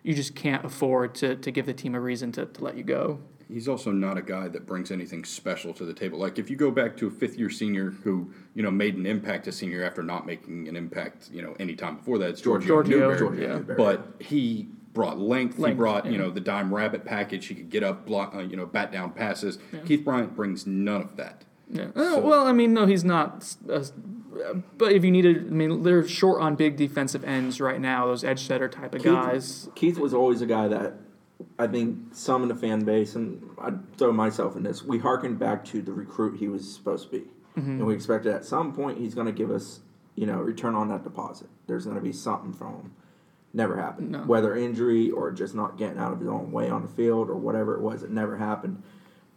[0.02, 2.82] you just can't afford to, to give the team a reason to, to let you
[2.82, 3.20] go.
[3.52, 6.18] He's also not a guy that brings anything special to the table.
[6.20, 9.06] Like if you go back to a fifth year senior who you know made an
[9.06, 12.40] impact as senior after not making an impact you know any time before that, it's
[12.40, 13.18] Giorgio, Giorgio, Newberry.
[13.18, 13.54] Giorgio Yeah.
[13.56, 13.76] Newberry.
[13.76, 15.56] But he brought length.
[15.56, 17.46] he Length, brought you know the dime rabbit package.
[17.46, 19.58] He could get up, block, uh, you know, bat down passes.
[19.84, 21.44] Keith Bryant brings none of that.
[21.70, 21.88] Yeah.
[21.94, 23.54] Uh, well, I mean, no, he's not.
[23.70, 23.84] Uh,
[24.76, 28.06] but if you needed, I mean, they're short on big defensive ends right now.
[28.06, 29.68] Those edge setter type of Keith- guys.
[29.74, 30.94] Keith was always a guy that
[31.58, 35.38] I think some in the fan base, and I'd throw myself in this, we harkened
[35.38, 37.24] back to the recruit he was supposed to be.
[37.56, 37.70] Mm-hmm.
[37.70, 39.80] And we expected at some point he's going to give us,
[40.14, 41.48] you know, return on that deposit.
[41.66, 42.92] There's going to be something from him.
[43.52, 44.12] Never happened.
[44.12, 44.18] No.
[44.20, 47.34] Whether injury or just not getting out of his own way on the field or
[47.34, 48.82] whatever it was, it never happened.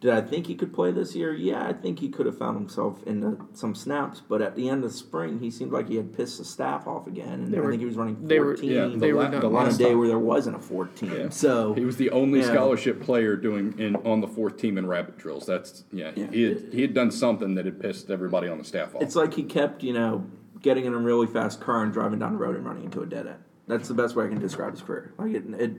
[0.03, 1.33] Did I think he could play this year?
[1.33, 4.19] Yeah, I think he could have found himself in some snaps.
[4.27, 7.07] But at the end of spring, he seemed like he had pissed the staff off
[7.07, 7.35] again.
[7.35, 9.29] And They I were- think he was running they were- 14 Yeah, the, were la-
[9.29, 9.39] done.
[9.39, 11.09] the on a last day where there wasn't a 14.
[11.09, 11.29] Yeah.
[11.29, 12.47] So He was the only Yeah.
[12.47, 15.45] scholarship player doing in on the fourth team in rabbit drills.
[15.45, 16.11] That's yeah.
[16.17, 16.27] Yeah.
[16.31, 19.01] He had he had done something that had pissed everybody on the staff off.
[19.01, 20.25] it's like he kept, you know,
[20.61, 23.05] getting in a really fast car and driving down the road and running into a
[23.05, 23.39] dead end.
[23.67, 25.13] That's the best way I can describe his career.
[25.17, 25.71] Like it, it,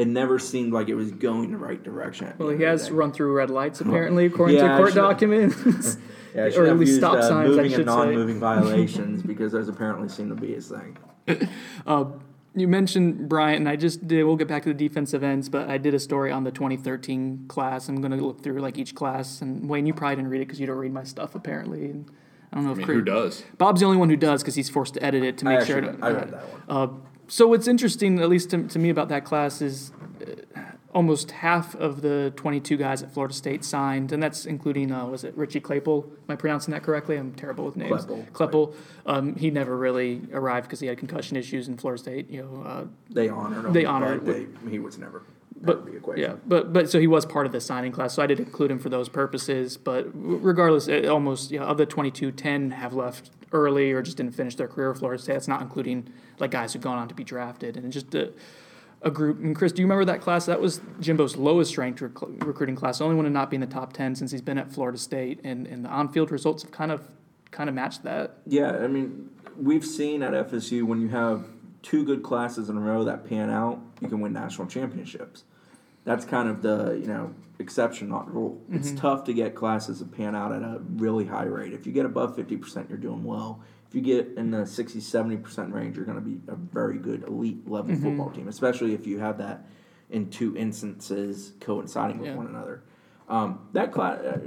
[0.00, 2.32] it never seemed like it was going the right direction.
[2.38, 2.94] Well, he has day.
[2.94, 5.96] run through red lights apparently, according Yeah, to court documents.
[6.32, 7.96] Yeah, or at least used, stop uh, signs, I moving should and say.
[7.96, 10.96] non-moving violations because those apparently seem to be his thing.
[11.84, 12.04] Uh,
[12.54, 14.22] you mentioned Bryant, and I just did.
[14.22, 17.46] We'll get back to the defensive ends, but I did a story on the 2013
[17.48, 17.88] class.
[17.88, 20.46] I'm going to look through like each class, and Wayne, you probably didn't read it
[20.46, 21.86] because you don't read my stuff apparently.
[21.86, 22.08] And
[22.52, 23.44] I don't know I if mean, Chris- who does?
[23.58, 25.60] Bob's the only one who does because he's forced to edit it to I make
[25.62, 25.90] actually sure.
[25.92, 26.62] read- I read that one.
[26.68, 26.88] Uh,
[27.30, 30.60] so what's interesting, at least to, to me, about that class is uh,
[30.92, 35.22] almost half of the 22 guys at Florida State signed, and that's including uh, was
[35.22, 36.04] it Richie Claypool?
[36.04, 37.16] Am I pronouncing that correctly?
[37.16, 38.04] I'm terrible with names.
[38.04, 38.26] Claypool.
[38.32, 38.74] Claypool.
[39.06, 42.28] Um, he never really arrived because he had concussion issues in Florida State.
[42.28, 43.72] You know, uh, They honored him.
[43.72, 45.22] They honored they, he was never.
[45.60, 46.22] But of the equation.
[46.22, 48.70] yeah, but but so he was part of the signing class, so I did include
[48.70, 49.76] him for those purposes.
[49.76, 54.34] But regardless, it almost yeah, of the 22, 10 have left early or just didn't
[54.34, 55.34] finish their career at Florida State.
[55.34, 58.32] That's not including like guys who've gone on to be drafted, and just a,
[59.02, 59.38] a group.
[59.38, 60.46] And Chris, do you remember that class?
[60.46, 62.12] That was Jimbo's lowest ranked rec-
[62.44, 64.58] recruiting class, the only one to not be in the top ten since he's been
[64.58, 67.02] at Florida State, and and the on field results have kind of
[67.50, 68.38] kind of matched that.
[68.46, 71.44] Yeah, I mean, we've seen at FSU when you have
[71.82, 75.44] two good classes in a row that pan out, you can win national championships.
[76.10, 78.60] That's kind of the you know exception, not rule.
[78.68, 81.72] It's tough to get classes to pan out at a really high rate.
[81.72, 83.62] If you get above fifty percent, you're doing well.
[83.88, 86.98] If you get in the 60, 70 percent range, you're going to be a very
[86.98, 88.48] good elite level football team.
[88.48, 89.66] Especially if you have that
[90.10, 92.36] in two instances coinciding with Yeah.
[92.36, 92.82] one another.
[93.28, 94.38] Um, that class, uh,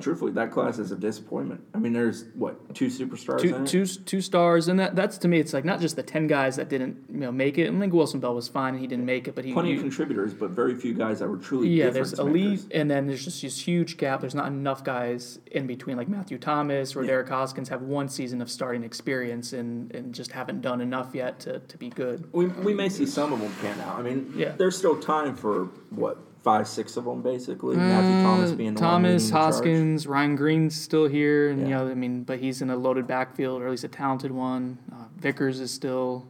[0.00, 1.60] truthfully, that class is a disappointment.
[1.74, 3.86] I mean, there's what two superstars in two, it?
[3.86, 6.56] two, two stars, and that that's to me, it's like not just the ten guys
[6.56, 7.66] that didn't you know make it.
[7.66, 9.74] And I think Wilson Bell was fine, and he didn't make it, but he plenty
[9.74, 13.24] of contributors, but very few guys that were truly yeah, there's elite, and then there's
[13.24, 14.20] just this huge gap.
[14.20, 17.08] There's not enough guys in between, like Matthew Thomas or Yeah.
[17.08, 21.40] Derek Hoskins, have one season of starting experience and, and just haven't done enough yet
[21.40, 22.28] to, to be good.
[22.32, 23.98] We, we may see some of them pan out.
[23.98, 24.52] I mean, Yeah.
[24.56, 27.76] there's still time for what five, six of them basically.
[27.76, 29.42] Matthew Thomas being the one Uh, Thomas, charge.
[29.54, 31.82] Hoskins, Ryan Green's still here, and you Yeah.
[31.84, 34.78] know, I mean, but he's in a loaded backfield, or at least a talented one.
[34.90, 36.24] Uh, Vickers is still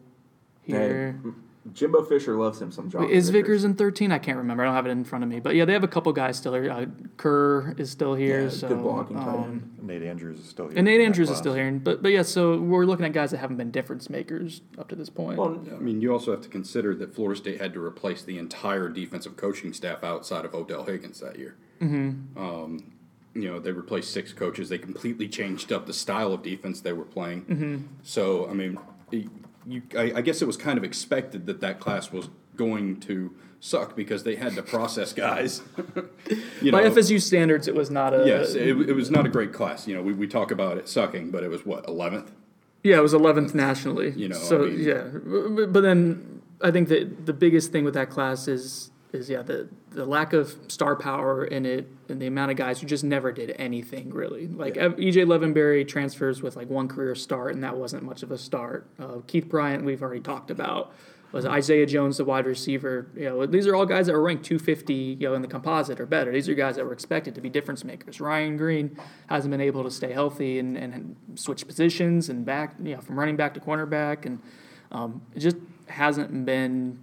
[0.65, 1.21] Hey, here.
[1.75, 2.91] Jimbo Fisher loves him some.
[2.91, 4.13] John Is Vickers in 13?
[4.13, 4.63] I can't remember.
[4.63, 5.41] I don't have it in front of me.
[5.41, 6.71] But yeah, they have a couple guys still here.
[6.71, 8.43] Uh, Kerr is still here.
[8.43, 9.79] Yeah, so, good blocking tight um, end.
[9.83, 10.77] Nate Andrews is still here.
[10.77, 11.71] And Nate in that Andrews is still here.
[11.73, 14.95] But but yeah, so we're looking at guys that haven't been difference makers up to
[14.95, 15.39] this point.
[15.39, 18.39] Well, I mean, you also have to consider that Florida State had to replace the
[18.39, 21.57] entire defensive coaching staff outside of Odell Haggins that year.
[21.81, 22.39] Mm-hmm.
[22.39, 22.93] Um,
[23.35, 24.69] you know, they replaced six coaches.
[24.69, 27.45] They completely changed up the style of defense they were playing.
[27.45, 27.77] Mm-hmm.
[28.03, 28.79] So, I mean,
[29.13, 29.27] y-
[29.69, 33.35] you, I, I guess it was kind of expected that that class was going to
[33.61, 35.63] suck because they had to process guys.
[36.63, 38.25] you By know, FSU standards, it was not a.
[38.27, 39.87] yes, it, it was not a great class.
[39.87, 42.33] You know, we, we talk about it sucking, but it was what eleventh.
[42.85, 44.11] Yeah, it was 11th nationally.
[44.13, 47.95] You know, so I mean- yeah, but then I think that the biggest thing with
[47.95, 52.27] that class is is yeah the the lack of star power in it and the
[52.27, 54.47] amount of guys who just never did anything really.
[54.47, 58.31] Like Ev- EJ Levenberry transfers with like one career start, and that wasn't much of
[58.31, 58.87] a start.
[58.99, 60.93] Uh, Keith Bryant, we've already talked about.
[61.31, 63.07] Was Isaiah Jones the wide receiver?
[63.15, 66.01] You know, these are all guys that were ranked 250, you know, in the composite
[66.01, 66.33] or better.
[66.33, 68.19] These are guys that were expected to be difference makers.
[68.19, 68.97] Ryan Green
[69.29, 73.19] hasn't been able to stay healthy and, and switch positions and back, you know, from
[73.19, 74.41] running back to cornerback, and
[74.91, 75.57] um, it just
[75.89, 76.99] hasn't been.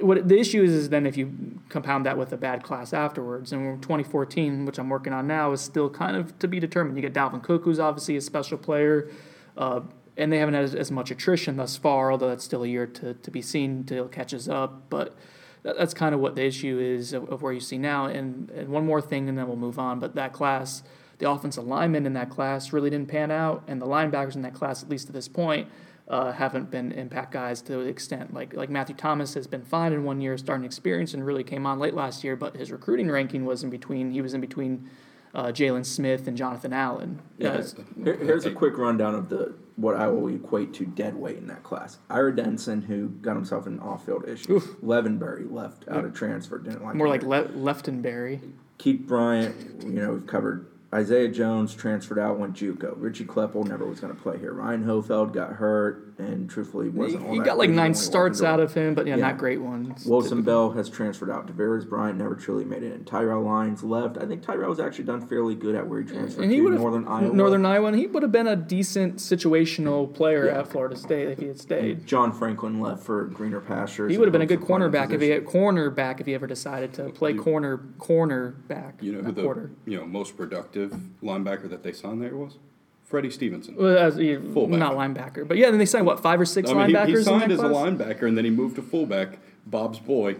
[0.00, 3.52] What the issue is is then if you compound that with a bad class afterwards,
[3.52, 6.96] and 2014, which I'm working on now, is still kind of to be determined.
[6.96, 9.10] You get Dalvin Cook, who's obviously a special player.
[9.56, 9.80] Uh,
[10.18, 12.86] and they haven't had as, as much attrition thus far, although that's still a year
[12.86, 14.90] to, to be seen till it catches up.
[14.90, 15.16] But
[15.62, 18.06] that, that's kind of what the issue is of, of where you see now.
[18.06, 20.00] And, and one more thing, and then we'll move on.
[20.00, 20.82] But that class,
[21.18, 24.54] the offensive linemen in that class really didn't pan out, and the linebackers in that
[24.54, 25.68] class, at least to this point,
[26.08, 29.92] uh, haven't been impact guys to the extent like like Matthew Thomas has been fine
[29.92, 33.10] in one year starting experience and really came on late last year, but his recruiting
[33.10, 34.10] ranking was in between.
[34.10, 34.88] He was in between
[35.34, 37.20] uh, Jaylon Smith and Jonathan Allen.
[37.36, 37.62] Yeah, Uh,
[38.02, 41.46] Here, here's a quick rundown of the what I will equate to dead weight in
[41.48, 41.98] that class.
[42.10, 44.64] Ira Denson, who got himself an off-field issues.
[44.82, 47.22] Levenberry left out of transfer, didn't like more it like.
[47.22, 48.40] Le- Levenberry.
[48.78, 50.66] Keith Bryant, you know, we've covered.
[50.94, 52.94] Isaiah Jones transferred out, went JUCO.
[52.96, 54.54] Richie Claypool never was going to play here.
[54.54, 57.26] Ryan Hoefeld got hurt, and truthfully wasn't.
[57.26, 59.26] all You that got like nine starts out of him, but yeah, Yeah.
[59.28, 60.06] not great ones.
[60.06, 61.46] Wilson Bell has transferred out.
[61.46, 62.94] Devers Bryant never truly made it.
[62.94, 64.16] And Tyrell Lyons left.
[64.16, 66.70] I think Tyrell was actually done fairly good at where he transferred and he to
[66.70, 67.34] Northern Iowa.
[67.34, 71.38] Northern Iowa, and he would have been a decent situational player at Florida State if
[71.38, 72.06] he had stayed.
[72.06, 74.10] John Franklin left for greener pastures.
[74.10, 76.26] He would have been a good hopes of playing cornerback if he had cornerback if
[76.26, 79.02] he ever decided to play corner cornerback.
[79.02, 79.70] You know who the quarter.
[79.84, 80.77] you know most productive
[81.22, 82.56] linebacker that they signed there was?
[83.04, 83.74] Freddie Stevenson.
[83.76, 84.78] Well, as, he- Fullback.
[84.78, 85.70] not linebacker, but yeah.
[85.70, 87.58] Then they signed what five or six I mean, linebackers he, he signed in as
[87.58, 89.38] that a linebacker and then he moved to fullback.
[89.66, 90.36] Bob's boy.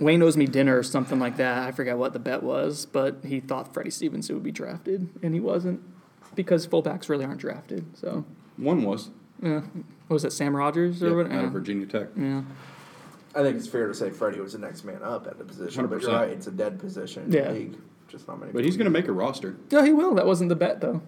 [0.00, 1.58] Wayne owes me dinner or something like that.
[1.66, 5.34] I forget what the bet was, but he thought Freddie Stevenson would be drafted, and
[5.34, 5.80] he wasn't
[6.34, 7.84] because fullbacks really aren't drafted.
[7.96, 8.24] So,
[8.56, 9.10] One was
[9.42, 9.60] yeah.
[9.60, 11.26] what was it, Sam Rogers or yeah, what?
[11.26, 11.46] out Yeah.
[11.46, 12.08] of Virginia Tech.
[12.16, 12.42] yeah.
[13.34, 15.86] I think it's fair to say Freddie was the next man up at the position.
[15.86, 17.52] But you're right, it's a dead position in Yeah.
[18.12, 18.20] The league.
[18.20, 18.52] Just not many.
[18.52, 19.56] But he's going to make a roster.
[19.70, 20.14] Yeah, he will.
[20.14, 21.02] That wasn't the bet though.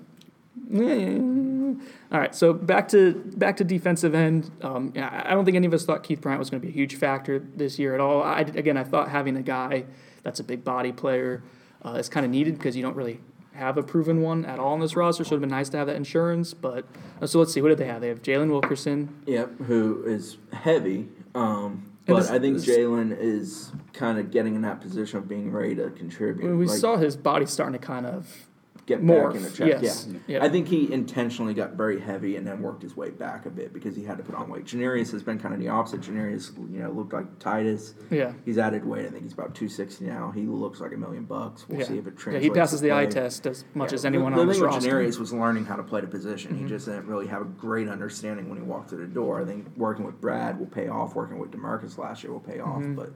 [2.12, 4.50] All right, so back to back to defensive end.
[4.62, 6.66] Um, yeah, I I don't think any of us thought Keith Bryant was going to
[6.66, 8.22] be a huge factor this year at all.
[8.22, 9.84] I, again, I thought having a guy
[10.22, 11.42] that's a big body player
[11.84, 13.20] uh, is kind of needed because you don't really
[13.54, 15.24] have a proven one at all in this roster.
[15.24, 16.54] So it'd been nice to have that insurance.
[16.54, 16.86] But
[17.20, 18.00] uh, so let's see, what did they have?
[18.00, 19.14] They have Jalen Wilkerson.
[19.26, 21.08] Yep, who is heavy.
[21.34, 25.50] Um, But this- I think Jalen is kind of getting in that position of being
[25.50, 26.54] ready to contribute.
[26.56, 28.46] we like, saw his body starting to kind of
[28.86, 29.82] get morph, back in the check.
[29.82, 30.06] yes.
[30.08, 30.18] Yeah.
[30.26, 30.44] Yeah.
[30.44, 33.72] I think he intentionally got very heavy and then worked his way back a bit
[33.72, 34.64] because he had to put on weight.
[34.64, 36.02] Janarius has been kind of the opposite.
[36.02, 37.94] Janarius, you know, looked like Titus.
[38.10, 38.32] yeah.
[38.44, 39.06] He's added weight.
[39.06, 40.30] I think he's about 260 now.
[40.30, 41.66] He looks like a million bucks.
[41.68, 41.86] We'll yeah.
[41.86, 42.44] see if it yeah, translates.
[42.44, 44.70] he passes the eye test as much Yeah, as anyone the, on the thing with
[44.70, 44.88] roster.
[44.88, 44.98] Mm-hmm.
[44.98, 46.58] Janarius was learning how to play the position.
[46.58, 49.40] He just didn't really have a great understanding when he walked through the door.
[49.40, 51.14] I think working with Brad will pay off.
[51.14, 52.82] Working with Demarcus last year will pay off.
[52.82, 52.94] Mm-hmm.
[52.94, 53.12] But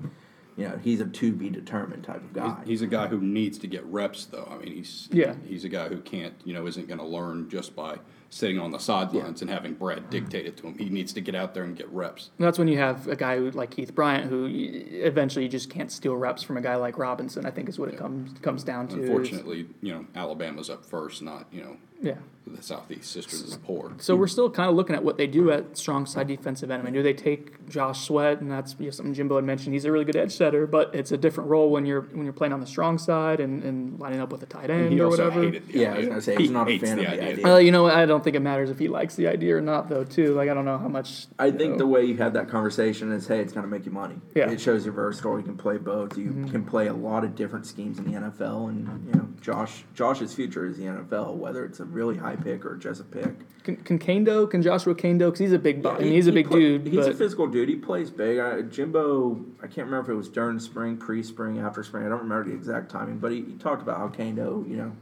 [0.59, 2.57] you know, he's a to be determined type of guy.
[2.67, 4.49] he's a guy who needs to get reps, though.
[4.51, 5.35] I mean, he's Yeah.
[5.47, 8.73] he's a guy who can't, you know, isn't going to learn just by sitting on
[8.73, 10.77] the sidelines and having Brad dictate it to him.
[10.77, 12.31] He needs to get out there and get reps.
[12.37, 15.71] And That's when you have a guy who, like Keith Bryant, who eventually you just
[15.71, 17.47] can't steal reps from a guy like Robinson.
[17.47, 18.97] I think is what it comes comes down to.
[19.01, 22.15] Unfortunately, you know, Alabama's up first, not you know yeah.
[22.47, 23.93] the Southeast Sisters of the Poor.
[23.99, 26.83] So we're still kind of looking at what they do at strong side defensive end.
[26.83, 29.75] I mean, do they take Josh Sweat, and that's you know, something Jimbo had mentioned.
[29.75, 32.33] He's a really good edge setter, but it's a different role when you're when you're
[32.33, 35.07] playing on the strong side and, and lining up with a tight end he or
[35.07, 35.45] also whatever.
[35.45, 37.17] hated the Yeah, I was gonna say, he he's not a fan the of the
[37.17, 37.33] idea.
[37.33, 37.45] idea.
[37.45, 37.95] Well, you know, what?
[37.95, 40.05] I don't think it matters if he likes the idea or not, though.
[40.05, 41.27] Too like I don't know how much.
[41.39, 41.79] I think know.
[41.79, 44.17] the way you have that conversation is, hey, it's going to make you money.
[44.35, 44.45] Yeah.
[44.45, 44.55] Mm-hmm.
[44.55, 45.39] It shows you're versatile.
[45.39, 46.17] You can play both.
[46.17, 49.85] You can play a lot of different schemes in the NFL, and you know, Josh
[49.95, 51.35] Josh's future is the NFL.
[51.37, 53.35] Whether it's a really high pick or just a pick.
[53.65, 56.27] can, can Kaindoh, can Joshua Kaindoh, because he's a big, bu- I mean, he- he's
[56.27, 57.69] a big play- dude, He's a physical dude.
[57.69, 58.39] He plays big.
[58.39, 62.07] I, Jimbo, I can't remember if it was during spring, pre-spring, after spring.
[62.07, 64.93] I don't remember the exact timing, but he, he talked about how Kaindoh, you know,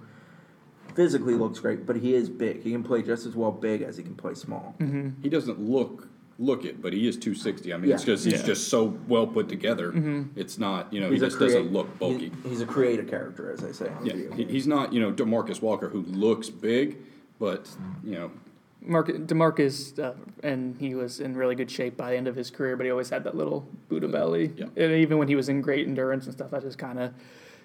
[0.94, 2.62] physically looks great, but he is big.
[2.62, 4.74] He can play just as well big as he can play small.
[4.80, 5.22] Mm-hmm.
[5.22, 7.72] He doesn't look look it, but he is 260.
[7.72, 8.14] I mean, it's Yeah.
[8.14, 8.46] just he's Yeah.
[8.46, 9.88] just so well put together.
[9.92, 10.22] Mm-hmm.
[10.38, 12.30] It's not you know He's he just create- doesn't look bulky.
[12.42, 13.88] He's, he's a creative character, as I say.
[13.88, 14.52] On Yeah, video he, games.
[14.52, 16.98] he's not you know Demarcus Walker who looks big,
[17.38, 17.68] but
[18.04, 18.30] you know
[18.82, 20.12] Mark, Demarcus, uh,
[20.44, 22.90] and he was in really good shape by the end of his career, but he
[22.92, 24.52] always had that little Buddha belly.
[24.56, 24.66] Yeah.
[24.76, 27.12] And even when he was in great endurance and stuff, that's just kind of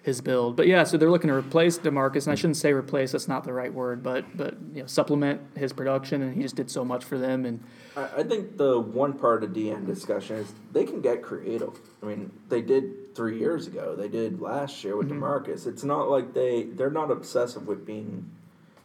[0.04, 0.56] his build.
[0.56, 3.44] But yeah, so they're looking to replace Demarcus, and I shouldn't say replace, that's not
[3.44, 6.84] the right word, but but you know, supplement his production, and he just did so
[6.84, 7.46] much for them.
[7.46, 7.64] And
[7.96, 11.80] I, I think the one part of the DN discussion is they can get creative.
[12.02, 13.96] I mean, they did three years ago.
[13.96, 15.24] They did last year with Mm-hmm.
[15.24, 15.68] Demarcus.
[15.68, 18.30] It's not like they they're not obsessive with being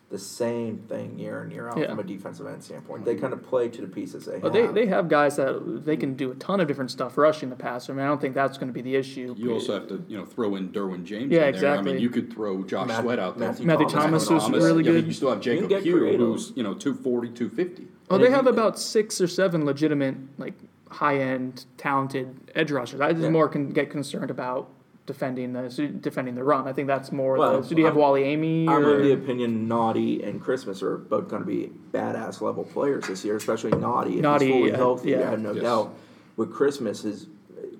[0.08, 1.88] the same thing year in year out Yeah.
[1.88, 3.00] from a defensive end standpoint.
[3.02, 3.10] Mm-hmm.
[3.10, 4.72] They kind of play to the pieces they but have.
[4.74, 7.56] they, they have guys that they can do a ton of different stuff rushing the
[7.56, 7.92] passer.
[7.92, 9.34] I mean, I don't think that's going to be the issue.
[9.36, 11.32] you also have to you know throw in Derwin James.
[11.32, 11.76] Yeah, in there.
[11.76, 13.48] I mean, you could throw Josh Matt- Sweat out there.
[13.48, 15.06] Matthew Matthew Thomas, Thomas was really yeah, good.
[15.08, 16.20] You still have You Jacob get Pugh, creative.
[16.20, 17.88] who's you know 240, 250.
[18.08, 20.54] Oh, And they have you- about six or seven legitimate, like
[20.88, 23.00] high end, talented edge rushers.
[23.00, 23.30] I just Yeah.
[23.30, 24.68] more can get concerned about
[25.06, 25.68] defending the
[26.00, 26.66] defending the run.
[26.68, 27.36] I think that's more.
[27.38, 28.68] Well, the, so do you have I'm- Wally Aime?
[28.68, 32.64] I'm or, of the opinion Nnadi and Christmas are both going to be badass level
[32.64, 34.16] players this year, especially Nnadi.
[34.18, 35.20] If Nnadi, he's fully uh, healthy, yeah.
[35.28, 35.62] I have no Yes.
[35.62, 35.94] doubt.
[36.36, 37.28] With Christmas, his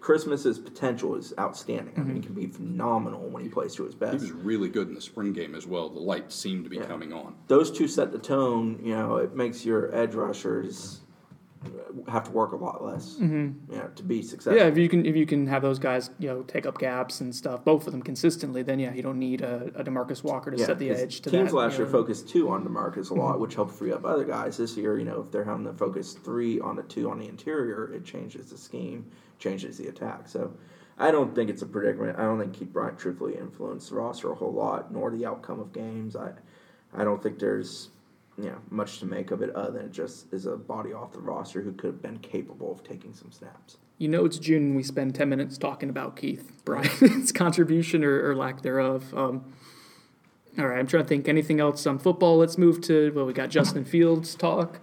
[0.01, 1.95] Christmas's potential is outstanding.
[1.97, 2.07] I Mm-hmm.
[2.09, 4.15] mean, he can be phenomenal when he plays to his best.
[4.15, 5.89] He was really good in the spring game as well.
[5.89, 7.35] The light seemed to be coming on.
[7.49, 8.79] Those two set the tone.
[8.83, 11.01] You know, it makes your edge rushers
[12.09, 13.17] have to work a lot less.
[13.69, 14.53] You know, to be successful.
[14.53, 14.61] Mm-hmm.
[14.61, 17.21] yeah, if you can if you can have those guys, you know, take up gaps
[17.21, 20.51] and stuff, both of them consistently, then yeah, you don't need a, a Demarcus Walker
[20.51, 21.57] to set the edge to teams that.
[21.57, 21.93] last year know.
[21.93, 24.57] focused two on Demarcus a lot, which helped free up other guys.
[24.57, 27.29] This year, you know, if they're having to focus three on the two on the
[27.29, 30.29] interior, it changes the scheme, changes the attack.
[30.29, 30.53] So,
[30.99, 32.19] I don't think it's a predicament.
[32.19, 35.61] I don't think Keith Bryant truthfully influenced the roster a whole lot, nor the outcome
[35.61, 36.17] of games.
[36.17, 36.33] I,
[36.95, 37.91] I don't think there's,
[38.39, 41.13] you know, much to make of it other than it just is a body off
[41.13, 43.79] the roster who could have been capable of taking some snaps.
[43.99, 44.75] You know, it's June.
[44.75, 49.15] We spend ten minutes talking about Keith Bryant's contribution or, or lack thereof.
[49.15, 49.53] Um,
[50.59, 52.39] all right, I'm trying to think anything else on football.
[52.39, 54.81] Let's move to well, we got Justin Fields talk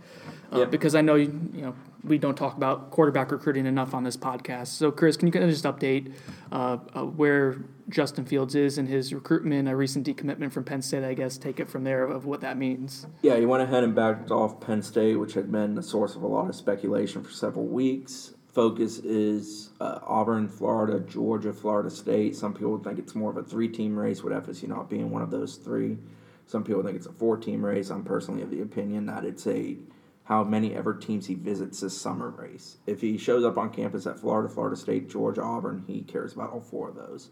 [0.52, 0.72] uh, Yep.
[0.72, 4.18] because I know you, you know we don't talk about quarterback recruiting enough on this
[4.18, 4.68] podcast.
[4.68, 6.13] So, Chris, can you kind of just update
[6.52, 11.04] uh, uh, where Justin Fields is in his recruitment, a recent decommitment from Penn State?
[11.04, 13.08] I guess take it from there of what that means.
[13.22, 16.24] Yeah, he went ahead and backed off Penn State, which had been the source of
[16.24, 18.34] a lot of speculation for several weeks.
[18.52, 22.36] Focus is uh, Auburn, Florida, Georgia, Florida State.
[22.36, 25.22] Some people think it's more of a three team race, with FSU not being one
[25.22, 25.98] of those three.
[26.46, 27.89] Some people think it's a four team race.
[27.89, 29.78] I'm personally of the opinion that it's a
[30.26, 32.78] how many ever teams he visits this summer race.
[32.88, 36.52] If he shows up on campus at Florida, Florida State, Georgia, Auburn, he cares about
[36.52, 37.30] all four of those.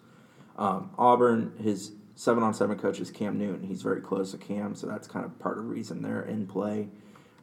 [0.57, 3.63] Um, Auburn, his seven on seven coach is Cam Newton.
[3.63, 6.47] He's very close to Cam, so that's kind of part of the reason they're in
[6.47, 6.89] play.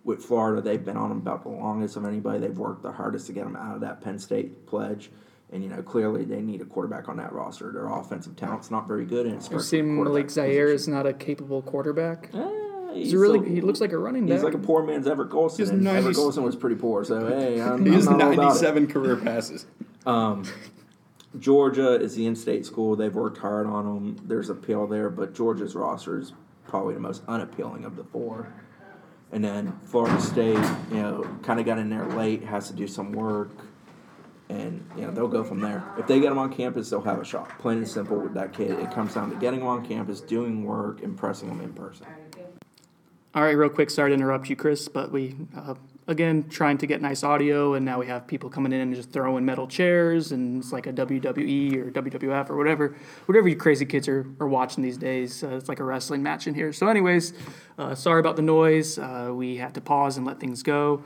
[0.04, 2.38] With Florida, they've been on him about the longest of anybody.
[2.38, 5.10] They've worked the hardest to get him out of that Penn State pledge.
[5.50, 7.72] And, you know, clearly they need a quarterback on that roster.
[7.72, 11.14] Their offensive talent's not very good, and it's You see, Malik Zaire is not a
[11.14, 12.30] capable quarterback.
[12.34, 12.67] Eh,
[12.98, 14.34] He's really he looks like a running back.
[14.34, 15.58] He's like a poor man's Everett Golson.
[15.58, 18.20] He's and 90 Everett Golson was pretty poor, so hey, I'm, He I'm has not
[18.22, 18.62] all about it.
[18.62, 19.66] 97 career passes.
[20.06, 20.44] Um,
[21.38, 22.96] Georgia is the in-state school.
[22.96, 24.16] They've worked hard on them.
[24.26, 26.32] There's appeal there, but Georgia's roster is
[26.66, 28.50] probably the most unappealing of the four.
[29.32, 30.56] And then Florida State,
[30.90, 33.50] you know, kind of got in there late, has to do some work,
[34.48, 35.84] and you know they'll go from there.
[35.98, 37.58] If they get them on campus, they'll have a shot.
[37.58, 38.70] Plain and simple with that kid.
[38.78, 42.06] It comes down to getting them on campus, doing work, impressing them in person.
[43.38, 45.74] All right, real quick, sorry to interrupt you, Chris, but we, uh,
[46.08, 49.12] again, trying to get nice audio, and now we have people coming in and just
[49.12, 53.86] throwing metal chairs, and it's like a WWE or WWF or whatever, whatever you crazy
[53.86, 55.44] kids are, are watching these days.
[55.44, 56.72] Uh, it's like a wrestling match in here.
[56.72, 57.32] So, anyways,
[57.78, 58.98] uh, sorry about the noise.
[58.98, 61.04] Uh, we had to pause and let things go.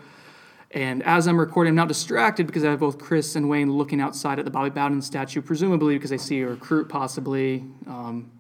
[0.70, 4.01] And as I'm recording, I'm now distracted because I have both Chris and Wayne looking
[4.01, 7.62] outside at the Bobby Bowden statue, presumably because they see a recruit possibly.
[7.87, 8.30] Um,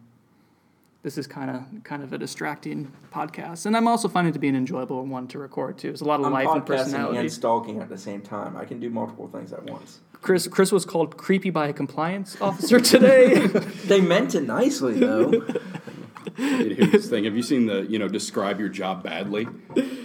[1.02, 4.38] this is kind of kind of a distracting podcast, and I'm also finding it to
[4.38, 5.90] be an enjoyable one to record too.
[5.90, 7.18] It's a lot of I'm life and podcasting personality.
[7.18, 8.56] and stalking at the same time.
[8.56, 10.00] I can do multiple things at once.
[10.20, 13.48] Chris Chris was called creepy by a compliance officer today.
[13.86, 15.44] They meant it nicely though.
[16.36, 19.48] Here's the thing: Have you seen the you know describe your job badly?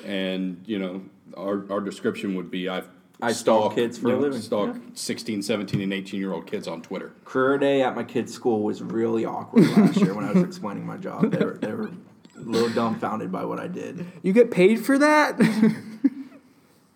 [0.05, 1.03] And you know
[1.37, 2.89] our our description would be I've
[3.21, 4.41] I stalk kids for you a living.
[4.41, 7.13] Stalk 16, 17, and 18 year old kids on Twitter.
[7.25, 10.85] Career day at my kid's school was really awkward last year when I was explaining
[10.85, 11.31] my job.
[11.31, 14.05] They were they were a little dumbfounded by what I did.
[14.21, 15.39] you get paid for that?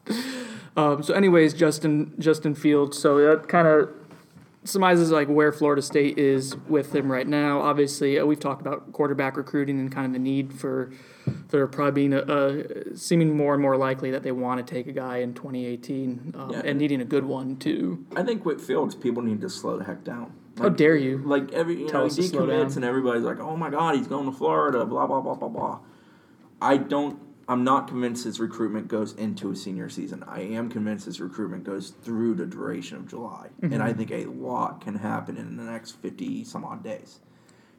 [0.78, 3.00] um, so, anyways, Justin Justin Fields.
[3.00, 3.90] So that kind of
[4.64, 7.62] surmises like where Florida State is with him right now.
[7.62, 10.92] Obviously, uh, we've talked about quarterback recruiting and kind of the need for
[11.50, 14.88] there probably being a, a seeming more and more likely that they want to take
[14.88, 16.62] a guy in 2018 um, Yeah.
[16.66, 18.06] and needing a good one too.
[18.16, 20.34] I think with Fields, people need to slow the heck down.
[20.58, 21.18] How dare you?
[21.20, 22.76] Like every you Tell know, he to slow decommits down.
[22.78, 25.80] and everybody's like, "Oh my God, he's going to Florida." Blah blah blah blah blah.
[26.62, 27.18] I don't.
[27.48, 30.24] I'm not convinced his recruitment goes into a senior season.
[30.28, 33.82] I am convinced his recruitment goes through the duration of July, and Mm-hmm.
[33.82, 37.20] I think a lot can happen in the next fifty some odd days.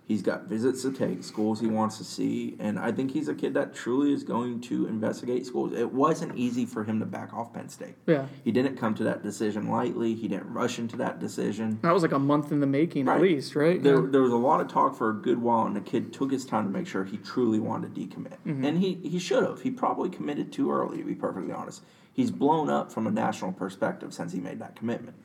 [0.05, 3.35] He's got visits to take, schools he wants to see, and I think he's a
[3.35, 5.73] kid that truly is going to investigate schools.
[5.73, 7.95] It wasn't easy for him to back off Penn State.
[8.07, 8.27] Yeah.
[8.45, 10.15] He didn't come to that decision lightly.
[10.15, 11.79] He didn't rush into that decision.
[11.83, 13.81] That was like a month in the making at least, right?
[13.81, 14.09] There, Yeah.
[14.11, 16.45] there was a lot of talk for a good while, and the kid took his
[16.45, 18.39] time to make sure he truly wanted to decommit.
[18.45, 18.65] Mm-hmm.
[18.65, 19.63] And he, he should have.
[19.63, 21.83] He probably committed too early, to be perfectly honest.
[22.13, 25.17] He's blown up from a national perspective since he made that commitment.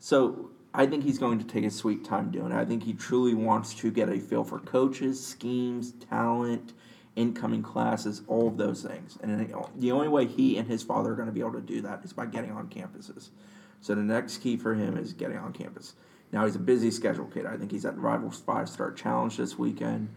[0.00, 2.56] So I think he's going to take his sweet time doing it.
[2.56, 6.74] I think he truly wants to get a feel for coaches, schemes, talent,
[7.16, 9.18] incoming classes, all of those things.
[9.22, 11.80] And the only way he and his father are going to be able to do
[11.82, 13.30] that is by getting on campuses.
[13.80, 15.94] So the next key for him is getting on campus.
[16.32, 17.46] Now he's a busy schedule kid.
[17.46, 20.10] I think he's at the Rivals Five Star Challenge this weekend.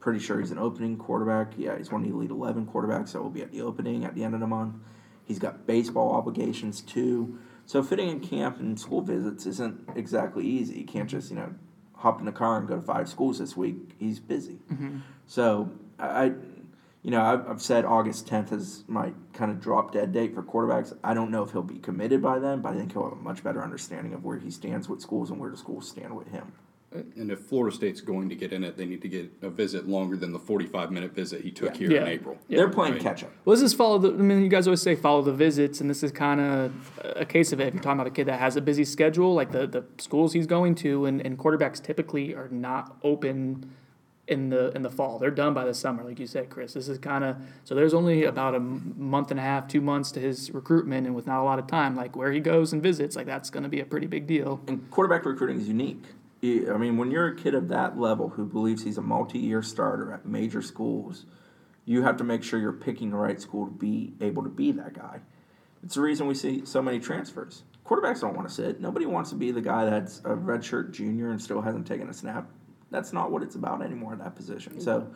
[0.00, 1.52] Pretty sure he's an opening quarterback.
[1.56, 4.14] Yeah, he's one of the Elite Eleven quarterbacks, so he'll be at the opening at
[4.14, 4.76] the end of the month.
[5.24, 7.38] He's got baseball obligations too.
[7.68, 10.78] So fitting in camp and school visits isn't exactly easy.
[10.78, 11.54] You can't just, you know,
[11.96, 13.76] hop in the car and go to five schools this week.
[13.98, 14.58] He's busy.
[14.72, 15.00] Mm-hmm.
[15.26, 16.32] So I, I-
[17.02, 20.42] you know, I've, I've said August 10th is my kind of drop dead date for
[20.42, 20.96] quarterbacks.
[21.04, 23.16] I don't know if he'll be committed by then, but I think he'll have a
[23.16, 26.28] much better understanding of where he stands with schools and where the schools stand with
[26.28, 26.52] him.
[26.90, 29.86] And if Florida State's going to get in it, they need to get a visit
[29.86, 32.00] longer than the 45 minute visit he took here Yeah.
[32.02, 32.38] in April.
[32.48, 32.58] Yeah.
[32.58, 33.02] They're playing Right.
[33.02, 33.30] catch up.
[33.44, 34.08] Well, this is follow the.
[34.08, 36.72] I mean, you guys always say follow the visits, and this is kind of
[37.16, 37.68] a case of it.
[37.68, 40.32] If you're talking about a kid that has a busy schedule, like the, the schools
[40.32, 43.70] he's going to, and, and quarterbacks typically are not open
[44.26, 45.18] in the in the fall.
[45.18, 46.72] They're done by the summer, like you said, Chris.
[46.72, 47.74] This is kind of so.
[47.74, 51.14] There's only about a m- month and a half, two months to his recruitment, and
[51.14, 53.62] with not a lot of time, like where he goes and visits, like that's going
[53.62, 54.60] to be a pretty big deal.
[54.68, 56.02] And quarterback recruiting is unique.
[56.42, 59.62] I mean, when you're a kid of that level who believes he's a multi year
[59.62, 61.26] starter at major schools,
[61.84, 64.70] you have to make sure you're picking the right school to be able to be
[64.72, 65.20] that guy.
[65.82, 67.62] It's the reason we see so many transfers.
[67.84, 68.80] Quarterbacks don't want to sit.
[68.80, 72.12] Nobody wants to be the guy that's a redshirt junior and still hasn't taken a
[72.12, 72.50] snap.
[72.90, 74.80] That's not what it's about anymore at that position.
[74.80, 75.08] So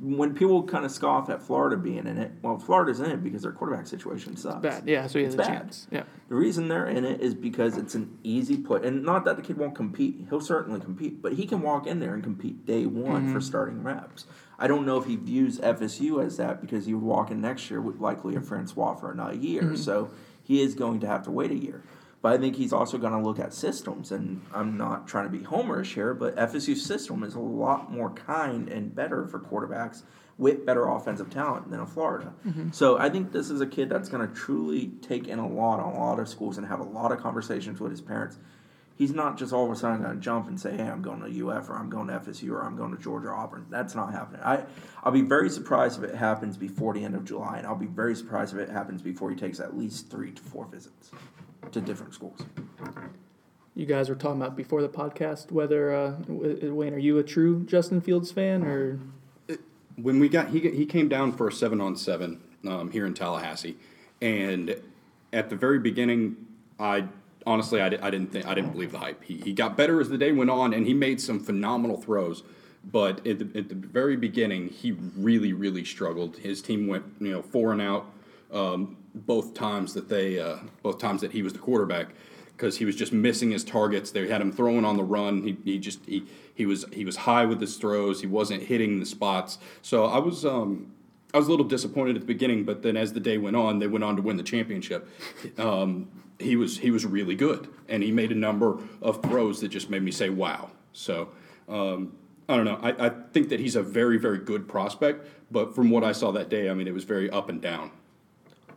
[0.00, 3.42] when people kind of scoff at Florida being in it, well, Florida's in it because
[3.42, 4.62] their quarterback situation sucks.
[4.62, 5.06] Bad, yeah.
[5.06, 5.58] So he has It's a bad.
[5.58, 5.86] chance.
[5.90, 6.04] Yeah.
[6.28, 9.42] The reason they're in it is because it's an easy play, and not that the
[9.42, 10.26] kid won't compete.
[10.30, 13.40] He'll certainly compete, but he can walk in there and compete day one for mm-hmm.
[13.40, 14.24] starting reps.
[14.58, 17.70] I don't know if he views FSU as that because he would walk in next
[17.70, 19.62] year with likely a Francois for another year.
[19.62, 19.76] Mm-hmm.
[19.76, 20.10] So
[20.42, 21.82] he is going to have to wait a year.
[22.22, 25.30] But I think he's also going to look at systems, and I'm not trying to
[25.30, 30.02] be homerish here, but FSU's system is a lot more kind and better for quarterbacks
[30.36, 32.32] with better offensive talent than a Florida.
[32.46, 32.70] Mm-hmm.
[32.72, 35.80] So I think this is a kid that's going to truly take in a lot
[35.80, 38.38] on a lot of schools and have a lot of conversations with his parents.
[38.96, 41.20] He's not just all of a sudden going to jump and say, "Hey, I'm going
[41.22, 44.12] to UF or I'm going to FSU or I'm going to Georgia Auburn." That's not
[44.12, 44.42] happening.
[44.44, 44.64] I
[45.02, 47.86] I'll be very surprised if it happens before the end of July, and I'll be
[47.86, 51.12] very surprised if it happens before he takes at least three to four visits
[51.72, 52.40] to different schools.
[53.74, 57.64] you guys were talking about before the podcast whether uh, Wayne, are you a true
[57.64, 58.98] Justin Fields fan or?
[60.02, 63.14] when we got he he came down for a seven on seven um, here in
[63.14, 63.76] Tallahassee,
[64.20, 64.76] and
[65.32, 66.36] at the very beginning,
[66.78, 67.04] I
[67.46, 69.22] honestly I, I didn't think I didn't believe the hype.
[69.24, 72.42] He he got better as the day went on, and he made some phenomenal throws.
[72.82, 76.38] But at the, at the very beginning, he really really struggled.
[76.38, 78.06] His team went you know four and out
[78.52, 82.08] um, both times that they uh, both times that he was the quarterback
[82.60, 84.10] because he was just missing his targets.
[84.10, 85.42] They had him throwing on the run.
[85.42, 88.20] He, he just he, he was he was high with his throws.
[88.20, 89.58] He wasn't hitting the spots.
[89.80, 90.92] So I was um,
[91.32, 93.78] I was a little disappointed at the beginning, but then as the day went on,
[93.78, 95.08] they went on to win the championship.
[95.58, 96.08] Um,
[96.38, 99.90] he was he was really good, and he made a number of throws that just
[99.90, 100.70] made me say wow.
[100.92, 101.30] So.
[101.68, 102.16] Um,
[102.48, 102.80] I don't know.
[102.82, 106.32] I, I think that he's a very, very good prospect, but from what I saw
[106.32, 107.92] that day, I mean, it was very up and down.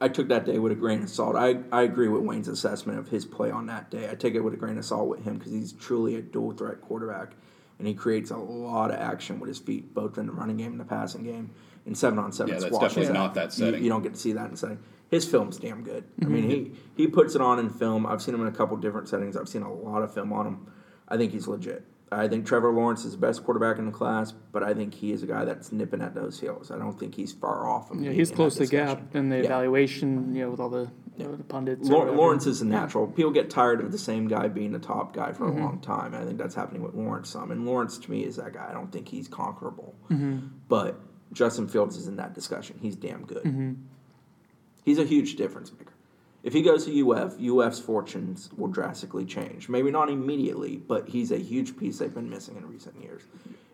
[0.04, 1.38] I took that day with a grain of salt.
[1.38, 4.10] I, I agree with Wayne's assessment of his play on that day.
[4.10, 6.52] I take it with a grain of salt with him because he's truly a dual
[6.52, 7.36] threat quarterback,
[7.80, 10.74] and he creates a lot of action with his feet, both in the running game
[10.74, 11.52] and the passing game.
[11.86, 13.82] In seven on seven Yeah, that's definitely that- not that you- setting.
[13.82, 14.80] You, don't get to see that in setting.
[15.10, 16.04] His film's damn good.
[16.20, 16.34] I mm-hmm.
[16.34, 18.06] mean, he he puts it on in film.
[18.06, 19.38] I've seen him in a couple different settings.
[19.38, 20.68] I've seen a lot of film on him.
[21.08, 21.86] I think he's legit.
[22.20, 25.12] I think Trevor Lawrence is the best quarterback in the class, but I think he
[25.12, 26.72] is a guy that's nipping at those heels.
[26.72, 27.90] I don't think he's far off.
[27.94, 29.44] Yeah, he's close to the gap in the Yeah.
[29.46, 30.34] evaluation.
[30.36, 31.90] You know, with all the, know, the pundits.
[31.90, 32.12] whatever.
[32.18, 33.08] Lawrence is a natural.
[33.08, 35.60] People get tired of the same guy being the top guy for Mm-hmm.
[35.62, 36.14] a long time.
[36.16, 37.52] I think that's happening with Lawrence some.
[37.52, 38.68] And Lawrence to me is that guy.
[38.70, 39.96] I don't think he's conquerable.
[40.10, 40.40] Mm-hmm.
[40.68, 41.00] But
[41.32, 42.78] Justin Fields is in that discussion.
[42.82, 43.44] He's damn good.
[43.44, 43.74] Mm-hmm.
[44.84, 45.93] He's a huge difference maker.
[46.44, 49.70] If he goes to UF, UF's fortunes will drastically change.
[49.70, 53.24] Maybe not immediately, but he's a huge piece they've been missing in recent years.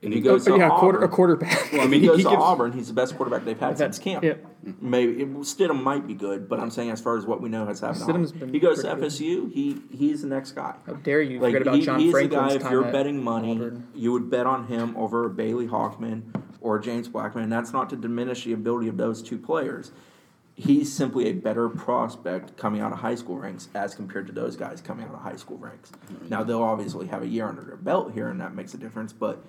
[0.01, 1.73] If he Oh, goes to yeah, Auburn, quarter, a quarterback.
[1.73, 3.77] Well, I mean, he goes he to gives, Auburn, he's the best quarterback they've had
[3.77, 4.23] since Cam.
[4.23, 4.35] Yeah.
[4.79, 7.65] Maybe it, Stidham might be good, but I'm saying as far as what we know
[7.65, 9.11] has happened, Stidham's been he goes to pretty good.
[9.11, 9.51] FSU.
[9.51, 10.75] He he's the next guy.
[10.85, 12.65] How dare you Like forget about he, John he's Franklin's the guy.
[12.67, 13.87] If you're betting money, Auburn.
[13.95, 16.21] you would bet on him over Bailey Hockman
[16.61, 17.49] or James Blackman.
[17.49, 19.91] That's not to diminish the ability of those two players.
[20.59, 24.57] He's simply a better prospect coming out of high school ranks as compared to those
[24.57, 25.91] guys coming out of high school ranks.
[25.91, 26.27] Mm-hmm.
[26.27, 29.13] Now they'll obviously have a year under their belt here, and that makes a difference.
[29.13, 29.41] But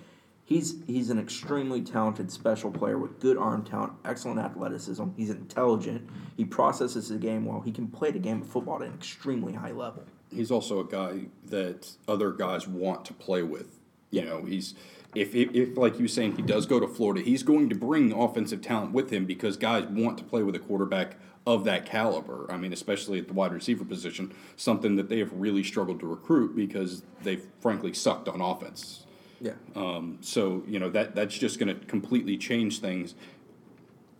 [0.44, 5.04] he's he's an extremely talented special player with good arm talent, excellent athleticism.
[5.16, 6.08] He's intelligent.
[6.36, 7.60] He processes the game well.
[7.60, 10.04] He can play the game of football at an extremely high level.
[10.32, 13.80] he's also a guy that other guys want to play with.
[14.12, 14.74] You know, he's
[15.14, 17.74] if, if, if like you were saying, he does go to Florida, he's going to
[17.74, 21.86] bring offensive talent with him because guys want to play with a quarterback of that
[21.86, 22.46] caliber.
[22.50, 26.06] I mean, especially at the wide receiver position, something that they have really struggled to
[26.06, 29.06] recruit because they've frankly sucked on offense.
[29.40, 29.52] Yeah.
[29.74, 33.14] Um, so you know that that's just going to completely change things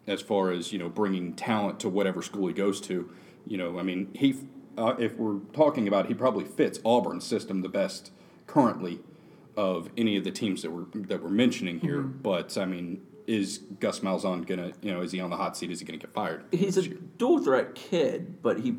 [0.06, 3.10] as far as you know bringing talent to whatever school he goes to.
[3.46, 4.34] You know, I mean, he
[4.78, 8.12] uh, if we're talking about, he probably fits Auburn's system the best
[8.46, 9.00] currently
[9.56, 11.98] of any of the teams that we're that we're mentioning here.
[11.98, 12.22] Mm-hmm.
[12.22, 15.70] But I mean, is Gus Malzahn gonna you know is he on the hot seat?
[15.70, 16.44] Is he gonna get fired?
[16.52, 18.76] he's a dual threat kid, but he,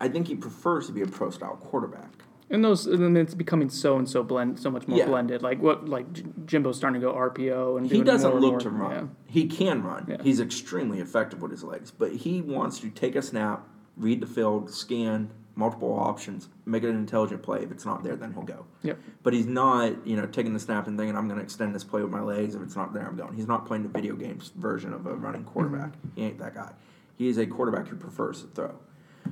[0.00, 2.10] I think he prefers to be a pro style quarterback.
[2.50, 5.06] And those, and then it's becoming so and so blend, so much more Yeah.
[5.06, 5.40] blended.
[5.42, 8.52] Like what, like J- Jimbo's starting to go RPO and He doesn't more and look
[8.52, 8.90] more- to run.
[8.92, 9.06] yeah.
[9.32, 10.04] He can run.
[10.08, 10.16] Yeah.
[10.22, 13.66] He's extremely effective with his legs, but he wants to take a snap,
[13.96, 17.62] read the field, scan multiple options, make it an intelligent play.
[17.62, 18.66] If it's not there, then he'll go.
[18.82, 18.98] Yep.
[19.22, 21.84] But he's not, you know, taking the snap and thinking I'm going to extend this
[21.84, 22.54] play with my legs.
[22.54, 23.34] If it's not there, I'm going.
[23.34, 25.92] He's not playing the video games version of a running quarterback.
[25.92, 26.08] Mm-hmm.
[26.16, 26.72] He ain't that guy.
[27.16, 28.74] He is a quarterback who prefers to throw.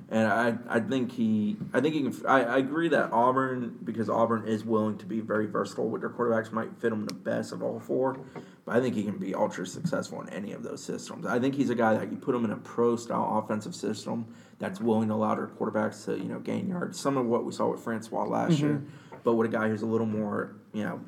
[0.09, 2.27] And I, I think he, I think he can.
[2.27, 6.11] I, I agree that Auburn, because Auburn is willing to be very versatile with their
[6.11, 8.19] quarterbacks, might fit him the best of all four.
[8.67, 11.25] But I think he can be ultra successful in any of those systems.
[11.25, 14.27] I think he's a guy that you put him in a pro style offensive system
[14.59, 17.01] that's willing to allow their quarterbacks to, you know, gain yards.
[17.01, 18.83] Some of what we saw with Francois last year,
[19.25, 21.01] but with a guy who's a little more, you know,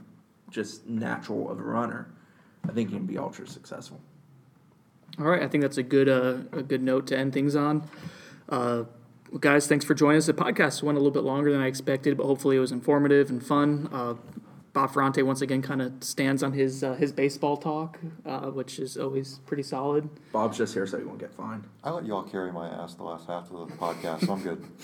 [0.50, 2.10] just natural of a runner.
[2.66, 4.00] I think he can be ultra successful.
[5.18, 7.88] All right, I think that's a good uh, a good note to end things on.
[8.48, 8.84] Uh,
[9.40, 10.26] guys, thanks for joining us.
[10.26, 13.30] The podcast went a little bit longer than I expected, but hopefully it was informative
[13.30, 13.88] and fun.
[13.92, 14.14] Uh,
[14.72, 18.80] Bob Ferrante once again kind of stands on his uh, his baseball talk, uh, which
[18.80, 20.08] is always pretty solid.
[20.32, 21.64] Bob's just here so he won't get fined.
[21.84, 24.64] I let y'all carry my ass the last half of the podcast, so I'm good.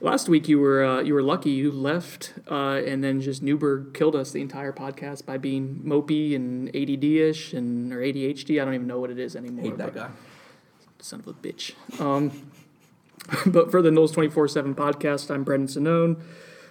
[0.00, 3.94] Last week you were uh, you were lucky you left, uh, and then just Newberg
[3.94, 8.60] killed us the entire podcast by being mopey and ADD ish and or ADHD.
[8.60, 9.64] I don't even know what it is anymore.
[9.64, 10.10] Hate that guy.
[11.04, 11.72] Son of a bitch.
[12.00, 12.48] Um,
[13.46, 16.18] but for the Noles 24 7 podcast, I'm Brendan Sonnone.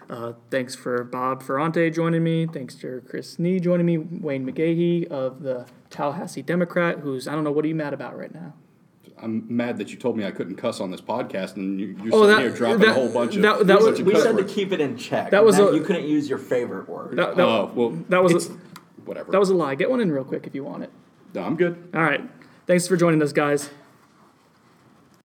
[0.09, 2.47] Uh, thanks for Bob Ferrante joining me.
[2.47, 3.97] Thanks to Chris Nee joining me.
[3.99, 8.17] Wayne McGahee of the Tallahassee Democrat, who's, I don't know, what are you mad about
[8.17, 8.53] right now?
[9.21, 12.13] I'm mad that you told me I couldn't cuss on this podcast, and you, you're
[12.15, 14.05] Oh, sitting that- here dropping that- a whole bunch of that- that bunch was- of
[14.07, 15.29] We cuss said to keep it in check.
[15.29, 17.17] That and was a- you couldn't use your favorite word.
[17.17, 18.51] That, that, Oh well, that was a,
[19.05, 19.31] whatever.
[19.31, 19.75] that was a lie.
[19.75, 20.89] Get one in real quick if you want it.
[21.35, 21.87] no, I'm good.
[21.93, 22.21] All right.
[22.65, 23.69] Thanks for joining us, guys.